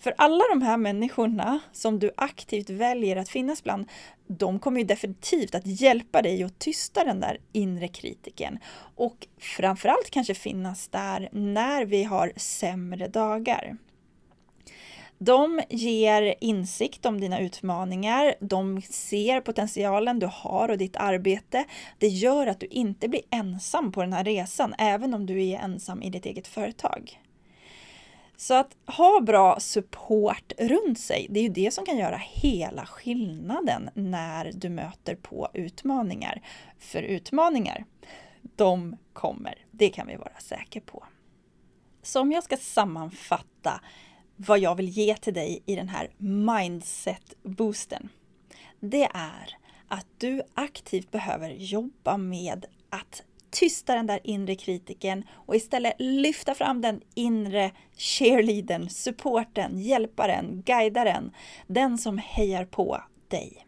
För 0.00 0.14
alla 0.18 0.44
de 0.50 0.62
här 0.62 0.76
människorna 0.76 1.60
som 1.72 1.98
du 1.98 2.10
aktivt 2.16 2.70
väljer 2.70 3.16
att 3.16 3.28
finnas 3.28 3.64
bland, 3.64 3.88
de 4.26 4.58
kommer 4.58 4.80
ju 4.80 4.86
definitivt 4.86 5.54
att 5.54 5.66
hjälpa 5.66 6.22
dig 6.22 6.42
att 6.42 6.58
tysta 6.58 7.04
den 7.04 7.20
där 7.20 7.38
inre 7.52 7.88
kritiken. 7.88 8.58
Och 8.96 9.26
framförallt 9.38 10.10
kanske 10.10 10.34
finnas 10.34 10.88
där 10.88 11.28
när 11.32 11.84
vi 11.84 12.04
har 12.04 12.32
sämre 12.36 13.08
dagar. 13.08 13.76
De 15.18 15.60
ger 15.68 16.34
insikt 16.40 17.06
om 17.06 17.20
dina 17.20 17.40
utmaningar, 17.40 18.34
de 18.40 18.82
ser 18.82 19.40
potentialen 19.40 20.18
du 20.18 20.28
har 20.32 20.68
och 20.68 20.78
ditt 20.78 20.96
arbete. 20.96 21.64
Det 21.98 22.08
gör 22.08 22.46
att 22.46 22.60
du 22.60 22.66
inte 22.66 23.08
blir 23.08 23.22
ensam 23.30 23.92
på 23.92 24.00
den 24.02 24.12
här 24.12 24.24
resan, 24.24 24.74
även 24.78 25.14
om 25.14 25.26
du 25.26 25.44
är 25.44 25.58
ensam 25.58 26.02
i 26.02 26.10
ditt 26.10 26.26
eget 26.26 26.48
företag. 26.48 27.20
Så 28.40 28.54
att 28.54 28.76
ha 28.86 29.20
bra 29.20 29.60
support 29.60 30.52
runt 30.58 30.98
sig, 30.98 31.26
det 31.30 31.40
är 31.40 31.42
ju 31.42 31.48
det 31.48 31.70
som 31.70 31.86
kan 31.86 31.98
göra 31.98 32.16
hela 32.16 32.86
skillnaden 32.86 33.90
när 33.94 34.52
du 34.54 34.68
möter 34.68 35.14
på 35.14 35.48
utmaningar. 35.54 36.42
För 36.78 37.02
utmaningar, 37.02 37.84
de 38.42 38.96
kommer. 39.12 39.64
Det 39.70 39.88
kan 39.88 40.06
vi 40.06 40.16
vara 40.16 40.38
säkra 40.38 40.82
på. 40.86 41.04
Så 42.02 42.20
om 42.20 42.32
jag 42.32 42.44
ska 42.44 42.56
sammanfatta 42.56 43.80
vad 44.36 44.58
jag 44.58 44.74
vill 44.74 44.88
ge 44.88 45.16
till 45.16 45.34
dig 45.34 45.62
i 45.66 45.76
den 45.76 45.88
här 45.88 46.10
mindset-boosten. 46.18 48.08
Det 48.80 49.08
är 49.14 49.56
att 49.88 50.06
du 50.18 50.42
aktivt 50.54 51.10
behöver 51.10 51.50
jobba 51.50 52.16
med 52.16 52.66
att 52.90 53.22
tysta 53.50 53.94
den 53.94 54.06
där 54.06 54.20
inre 54.24 54.54
kritiken 54.54 55.24
och 55.32 55.56
istället 55.56 55.94
lyfta 55.98 56.54
fram 56.54 56.80
den 56.80 57.00
inre 57.14 57.70
cheerleadern, 57.96 58.88
supporten, 58.88 59.78
hjälparen, 59.78 60.62
guidaren, 60.66 61.32
den 61.66 61.98
som 61.98 62.18
hejar 62.18 62.64
på 62.64 63.02
dig. 63.28 63.66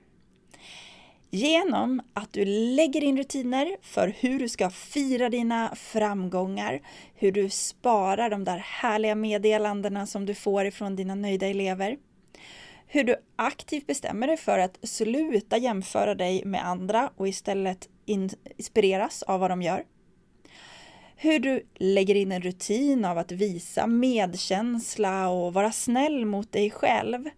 Genom 1.35 2.03
att 2.15 2.33
du 2.33 2.45
lägger 2.45 3.05
in 3.05 3.17
rutiner 3.17 3.77
för 3.83 4.15
hur 4.19 4.39
du 4.39 4.49
ska 4.49 4.71
fira 4.71 5.29
dina 5.29 5.75
framgångar, 5.75 6.81
hur 7.15 7.33
du 7.33 7.51
sparar 7.51 8.31
de 8.31 8.45
där 8.45 8.59
härliga 8.59 9.15
meddelandena 9.15 10.07
som 10.07 10.27
du 10.27 10.35
får 10.35 10.65
ifrån 10.65 10.97
dina 10.97 11.15
nöjda 11.15 11.47
elever, 11.47 11.97
hur 12.87 13.05
du 13.05 13.17
aktivt 13.37 13.87
bestämmer 13.87 14.27
dig 14.27 14.37
för 14.37 14.59
att 14.59 14.79
sluta 14.83 15.57
jämföra 15.57 16.15
dig 16.15 16.45
med 16.45 16.67
andra 16.67 17.11
och 17.17 17.29
istället 17.29 17.89
inspireras 18.13 19.23
av 19.23 19.41
vad 19.41 19.51
de 19.51 19.63
gör. 19.63 19.85
Hur 21.17 21.39
du 21.39 21.67
lägger 21.75 22.15
in 22.15 22.33
en 22.33 22.43
rutin 22.43 23.05
av 23.05 23.19
att 23.19 23.33
visa 23.33 23.87
medkänsla 23.87 25.29
och 25.29 25.55
vara 25.55 25.73
snäll 25.73 26.27
mot 26.27 26.53
dig 26.53 26.71
själv. 26.71 27.29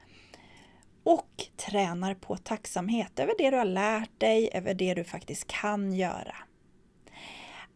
Och 1.05 1.45
tränar 1.57 2.15
på 2.15 2.37
tacksamhet 2.37 3.19
över 3.19 3.35
det 3.39 3.51
du 3.51 3.57
har 3.57 3.65
lärt 3.65 4.21
dig, 4.21 4.51
över 4.53 4.75
det 4.75 4.95
du 4.95 5.05
faktiskt 5.05 5.47
kan 5.47 5.93
göra. 5.93 6.37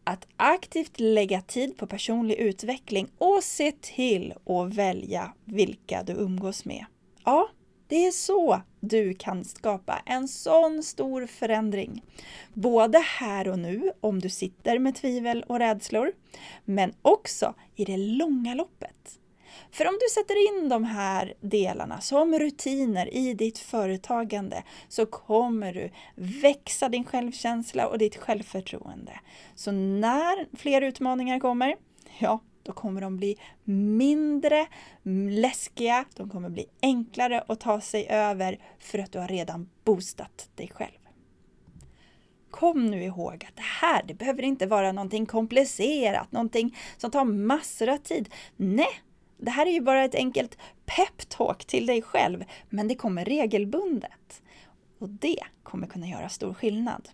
Att 0.03 0.27
aktivt 0.35 0.99
lägga 0.99 1.41
tid 1.41 1.77
på 1.77 1.87
personlig 1.87 2.35
utveckling 2.35 3.07
och 3.17 3.43
se 3.43 3.71
till 3.71 4.33
att 4.45 4.73
välja 4.73 5.33
vilka 5.45 6.03
du 6.03 6.13
umgås 6.13 6.65
med. 6.65 6.85
Ja, 7.25 7.49
det 7.89 8.05
är 8.05 8.11
så 8.11 8.61
du 8.79 9.13
kan 9.13 9.45
skapa 9.45 10.01
en 10.05 10.27
sån 10.27 10.83
stor 10.83 11.25
förändring. 11.25 12.03
Både 12.53 12.99
här 12.99 13.47
och 13.47 13.59
nu, 13.59 13.91
om 14.01 14.19
du 14.19 14.29
sitter 14.29 14.79
med 14.79 14.95
tvivel 14.95 15.43
och 15.47 15.59
rädslor, 15.59 16.11
men 16.65 16.93
också 17.01 17.53
i 17.75 17.85
det 17.85 17.97
långa 17.97 18.53
loppet. 18.53 19.19
För 19.71 19.87
om 19.87 19.93
du 19.93 20.13
sätter 20.13 20.47
in 20.47 20.69
de 20.69 20.83
här 20.83 21.33
delarna 21.41 22.01
som 22.01 22.39
rutiner 22.39 23.13
i 23.13 23.33
ditt 23.33 23.57
företagande 23.57 24.63
så 24.87 25.05
kommer 25.05 25.73
du 25.73 25.91
växa 26.15 26.89
din 26.89 27.05
självkänsla 27.05 27.87
och 27.87 27.97
ditt 27.97 28.15
självförtroende. 28.15 29.19
Så 29.55 29.71
när 29.71 30.57
fler 30.57 30.81
utmaningar 30.81 31.39
kommer, 31.39 31.75
ja, 32.19 32.39
då 32.63 32.71
kommer 32.71 33.01
de 33.01 33.17
bli 33.17 33.35
mindre 33.63 34.67
läskiga, 35.29 36.05
de 36.15 36.29
kommer 36.29 36.49
bli 36.49 36.65
enklare 36.81 37.43
att 37.47 37.59
ta 37.59 37.81
sig 37.81 38.07
över 38.09 38.59
för 38.79 38.99
att 38.99 39.11
du 39.11 39.19
har 39.19 39.27
redan 39.27 39.69
boostat 39.83 40.49
dig 40.55 40.71
själv. 40.73 40.99
Kom 42.51 42.85
nu 42.85 43.03
ihåg 43.03 43.45
att 43.49 43.55
det 43.55 43.61
här, 43.81 44.03
det 44.03 44.13
behöver 44.13 44.43
inte 44.43 44.65
vara 44.65 44.91
någonting 44.91 45.25
komplicerat, 45.25 46.31
någonting 46.31 46.77
som 46.97 47.11
tar 47.11 47.25
massor 47.25 47.89
av 47.89 47.97
tid. 47.97 48.29
Nej, 48.55 49.01
det 49.37 49.51
här 49.51 49.65
är 49.65 49.71
ju 49.71 49.81
bara 49.81 50.03
ett 50.03 50.15
enkelt 50.15 50.57
peptalk 50.85 51.65
till 51.65 51.85
dig 51.85 52.01
själv, 52.01 52.43
men 52.69 52.87
det 52.87 52.95
kommer 52.95 53.25
regelbundet. 53.25 54.41
Och 54.99 55.09
det 55.09 55.43
kommer 55.63 55.87
kunna 55.87 56.07
göra 56.07 56.29
stor 56.29 56.53
skillnad. 56.53 57.09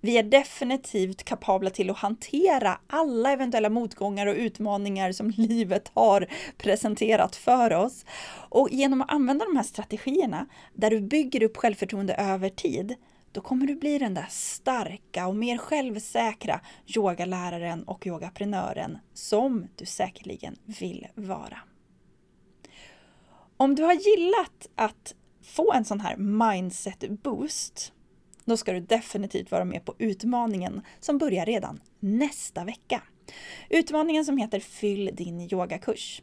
Vi 0.00 0.18
är 0.18 0.22
definitivt 0.22 1.24
kapabla 1.24 1.70
till 1.70 1.90
att 1.90 1.98
hantera 1.98 2.78
alla 2.86 3.32
eventuella 3.32 3.70
motgångar 3.70 4.26
och 4.26 4.34
utmaningar 4.34 5.12
som 5.12 5.30
livet 5.36 5.90
har 5.94 6.26
presenterat 6.56 7.36
för 7.36 7.72
oss. 7.72 8.04
Och 8.48 8.68
genom 8.70 9.00
att 9.00 9.12
använda 9.12 9.44
de 9.44 9.56
här 9.56 9.64
strategierna, 9.64 10.46
där 10.74 10.90
du 10.90 11.00
bygger 11.00 11.42
upp 11.42 11.56
självförtroende 11.56 12.14
över 12.14 12.48
tid, 12.48 12.94
då 13.32 13.40
kommer 13.40 13.66
du 13.66 13.74
bli 13.74 13.98
den 13.98 14.14
där 14.14 14.26
starka 14.30 15.26
och 15.26 15.36
mer 15.36 15.58
självsäkra 15.58 16.60
yogaläraren 16.96 17.82
och 17.82 18.06
yogaprenören 18.06 18.98
som 19.14 19.66
du 19.76 19.86
säkerligen 19.86 20.56
vill 20.80 21.06
vara. 21.14 21.58
Om 23.56 23.74
du 23.74 23.82
har 23.82 23.92
gillat 23.92 24.68
att 24.74 25.14
få 25.42 25.72
en 25.72 25.84
sån 25.84 26.00
här 26.00 26.16
mindset 26.16 27.22
boost 27.22 27.92
då 28.50 28.56
ska 28.56 28.72
du 28.72 28.80
definitivt 28.80 29.50
vara 29.50 29.64
med 29.64 29.84
på 29.84 29.94
utmaningen 29.98 30.80
som 31.00 31.18
börjar 31.18 31.46
redan 31.46 31.80
nästa 32.00 32.64
vecka. 32.64 33.02
Utmaningen 33.68 34.24
som 34.24 34.36
heter 34.36 34.60
Fyll 34.60 35.10
din 35.12 35.40
yogakurs. 35.40 36.22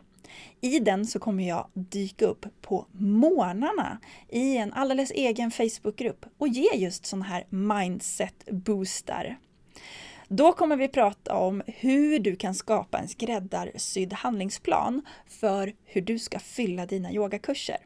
I 0.62 0.80
den 0.80 1.06
så 1.06 1.20
kommer 1.20 1.48
jag 1.48 1.68
dyka 1.74 2.26
upp 2.26 2.46
på 2.62 2.86
morgnarna 2.92 4.00
i 4.30 4.58
en 4.58 4.74
alldeles 4.74 5.12
egen 5.12 5.52
Facebookgrupp 5.52 6.26
och 6.38 6.48
ge 6.48 6.70
just 6.76 7.06
sådana 7.06 7.26
här 7.26 7.46
mindset-boostar. 7.50 9.36
Då 10.28 10.54
kommer 10.54 10.76
vi 10.76 10.88
prata 10.88 11.36
om 11.36 11.62
hur 11.66 12.20
du 12.20 12.36
kan 12.36 12.56
skapa 12.56 12.98
en 12.98 13.08
skräddarsydd 13.08 14.14
handlingsplan 14.14 15.02
för 15.28 15.74
hur 15.86 16.02
du 16.02 16.20
ska 16.20 16.40
fylla 16.40 16.86
dina 16.86 17.12
yogakurser. 17.12 17.78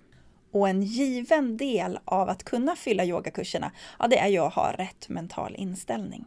Och 0.51 0.69
en 0.69 0.81
given 0.81 1.57
del 1.57 1.99
av 2.05 2.29
att 2.29 2.43
kunna 2.43 2.75
fylla 2.75 3.05
yogakurserna, 3.05 3.71
ja 3.99 4.07
det 4.07 4.17
är 4.17 4.27
ju 4.27 4.37
att 4.37 4.53
ha 4.53 4.71
rätt 4.71 5.09
mental 5.09 5.55
inställning. 5.55 6.25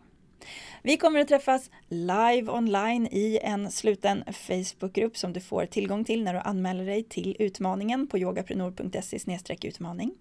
Vi 0.83 0.97
kommer 0.97 1.21
att 1.21 1.29
träffas 1.29 1.71
live 1.89 2.53
online 2.53 3.07
i 3.07 3.39
en 3.43 3.71
sluten 3.71 4.25
Facebookgrupp 4.33 5.17
som 5.17 5.33
du 5.33 5.41
får 5.41 5.67
tillgång 5.67 6.05
till 6.05 6.25
när 6.25 6.35
du 6.35 6.41
anmäler 6.41 6.87
dig 6.87 7.03
till 7.03 7.37
utmaningen 7.39 8.07
på 8.07 8.19
yogaprenor.se 8.19 9.19
utmaning. 9.63 10.15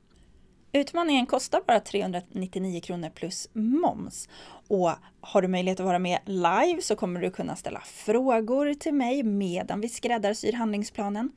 Utmaningen 0.75 1.25
kostar 1.25 1.61
bara 1.67 1.79
399 1.79 2.81
kronor 2.81 3.09
plus 3.09 3.49
moms. 3.53 4.29
Och 4.67 4.91
har 5.21 5.41
du 5.41 5.47
möjlighet 5.47 5.79
att 5.79 5.85
vara 5.85 5.99
med 5.99 6.19
live 6.25 6.81
så 6.81 6.95
kommer 6.95 7.21
du 7.21 7.31
kunna 7.31 7.55
ställa 7.55 7.79
frågor 7.79 8.73
till 8.73 8.93
mig 8.93 9.23
medan 9.23 9.81
vi 9.81 9.89
skräddarsyr 9.89 10.53
handlingsplanen. 10.53 11.31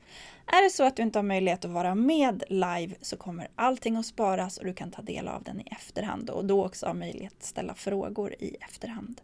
Är 0.47 0.63
det 0.63 0.69
så 0.69 0.83
att 0.83 0.95
du 0.95 1.03
inte 1.03 1.19
har 1.19 1.23
möjlighet 1.23 1.65
att 1.65 1.71
vara 1.71 1.95
med 1.95 2.43
live 2.49 2.95
så 3.01 3.17
kommer 3.17 3.47
allting 3.55 3.95
att 3.95 4.05
sparas 4.05 4.57
och 4.57 4.65
du 4.65 4.73
kan 4.73 4.91
ta 4.91 5.01
del 5.01 5.27
av 5.27 5.43
den 5.43 5.61
i 5.61 5.67
efterhand 5.71 6.29
och 6.29 6.45
då 6.45 6.65
också 6.65 6.85
ha 6.85 6.93
möjlighet 6.93 7.33
att 7.37 7.43
ställa 7.43 7.73
frågor 7.73 8.33
i 8.39 8.55
efterhand. 8.61 9.21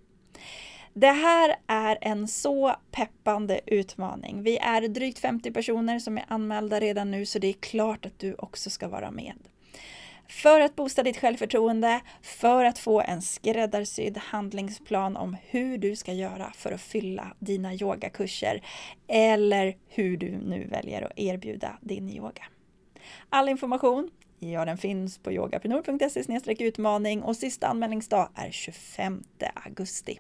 Det 0.94 1.12
här 1.12 1.56
är 1.68 1.98
en 2.02 2.28
så 2.28 2.76
peppande 2.92 3.60
utmaning. 3.66 4.44
Vi 4.44 4.58
är 4.58 4.88
drygt 4.88 5.20
50 5.20 5.52
personer 5.52 6.00
som 6.00 6.18
är 6.18 6.26
anmälda 6.28 6.80
redan 6.80 7.12
nu 7.12 7.26
så 7.26 7.40
det 7.40 7.48
är 7.48 7.54
klart 7.54 8.06
att 8.06 8.20
du 8.20 8.34
också 8.34 8.70
ska 8.70 8.88
vara 8.88 9.12
med. 9.12 9.38
För 10.42 10.62
att 10.62 10.76
boosta 10.76 11.04
ditt 11.04 11.18
självförtroende, 11.18 12.02
för 12.22 12.66
att 12.66 12.80
få 12.80 13.02
en 13.02 13.22
skräddarsydd 13.22 14.18
handlingsplan 14.18 15.18
om 15.18 15.38
hur 15.48 15.78
du 15.78 15.96
ska 15.96 16.14
göra 16.14 16.52
för 16.56 16.72
att 16.72 16.82
fylla 16.82 17.36
dina 17.40 17.74
yogakurser 17.74 18.66
eller 19.08 19.78
hur 19.88 20.18
du 20.18 20.32
nu 20.32 20.68
väljer 20.68 21.02
att 21.02 21.20
erbjuda 21.20 21.78
din 21.82 22.10
yoga. 22.10 22.44
All 23.30 23.50
information 23.50 24.12
Ja, 24.40 24.66
den 24.66 24.78
finns 24.78 25.18
på 25.18 25.32
yogaprenor.se 25.32 26.64
utmaning 26.66 27.24
och 27.24 27.36
sista 27.36 27.68
anmälningsdag 27.68 28.30
är 28.36 28.52
25 28.52 29.24
augusti. 29.54 30.20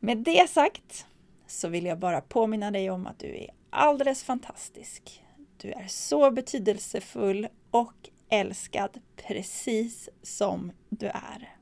Med 0.00 0.18
det 0.18 0.50
sagt 0.50 1.06
så 1.46 1.68
vill 1.68 1.84
jag 1.84 1.98
bara 1.98 2.20
påminna 2.20 2.70
dig 2.70 2.90
om 2.90 3.06
att 3.06 3.18
du 3.18 3.26
är 3.26 3.50
alldeles 3.70 4.24
fantastisk. 4.24 5.24
Du 5.56 5.72
är 5.72 5.86
så 5.88 6.30
betydelsefull 6.30 7.48
och 7.70 8.09
älskad 8.30 9.00
precis 9.16 10.08
som 10.22 10.72
du 10.88 11.06
är. 11.06 11.56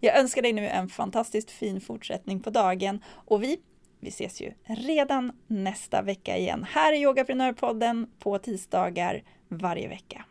Jag 0.00 0.18
önskar 0.18 0.42
dig 0.42 0.52
nu 0.52 0.68
en 0.68 0.88
fantastiskt 0.88 1.50
fin 1.50 1.80
fortsättning 1.80 2.40
på 2.40 2.50
dagen 2.50 3.04
och 3.08 3.42
vi, 3.42 3.58
vi 4.00 4.08
ses 4.08 4.40
ju 4.40 4.52
redan 4.64 5.32
nästa 5.46 6.02
vecka 6.02 6.36
igen 6.36 6.66
här 6.68 6.92
i 6.92 7.02
Yogaprenörpodden 7.02 8.06
på 8.18 8.38
tisdagar 8.38 9.22
varje 9.48 9.88
vecka. 9.88 10.24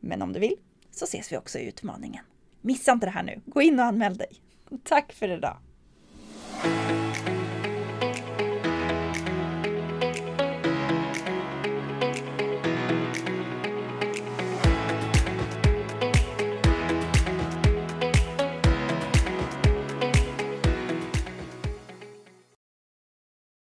Men 0.00 0.22
om 0.22 0.32
du 0.32 0.40
vill 0.40 0.56
så 0.90 1.04
ses 1.04 1.32
vi 1.32 1.36
också 1.36 1.58
i 1.58 1.68
utmaningen. 1.68 2.24
Missa 2.60 2.92
inte 2.92 3.06
det 3.06 3.10
här 3.10 3.22
nu. 3.22 3.40
Gå 3.46 3.62
in 3.62 3.80
och 3.80 3.86
anmäl 3.86 4.16
dig. 4.16 4.30
Tack 4.84 5.12
för 5.12 5.28
idag! 5.28 5.56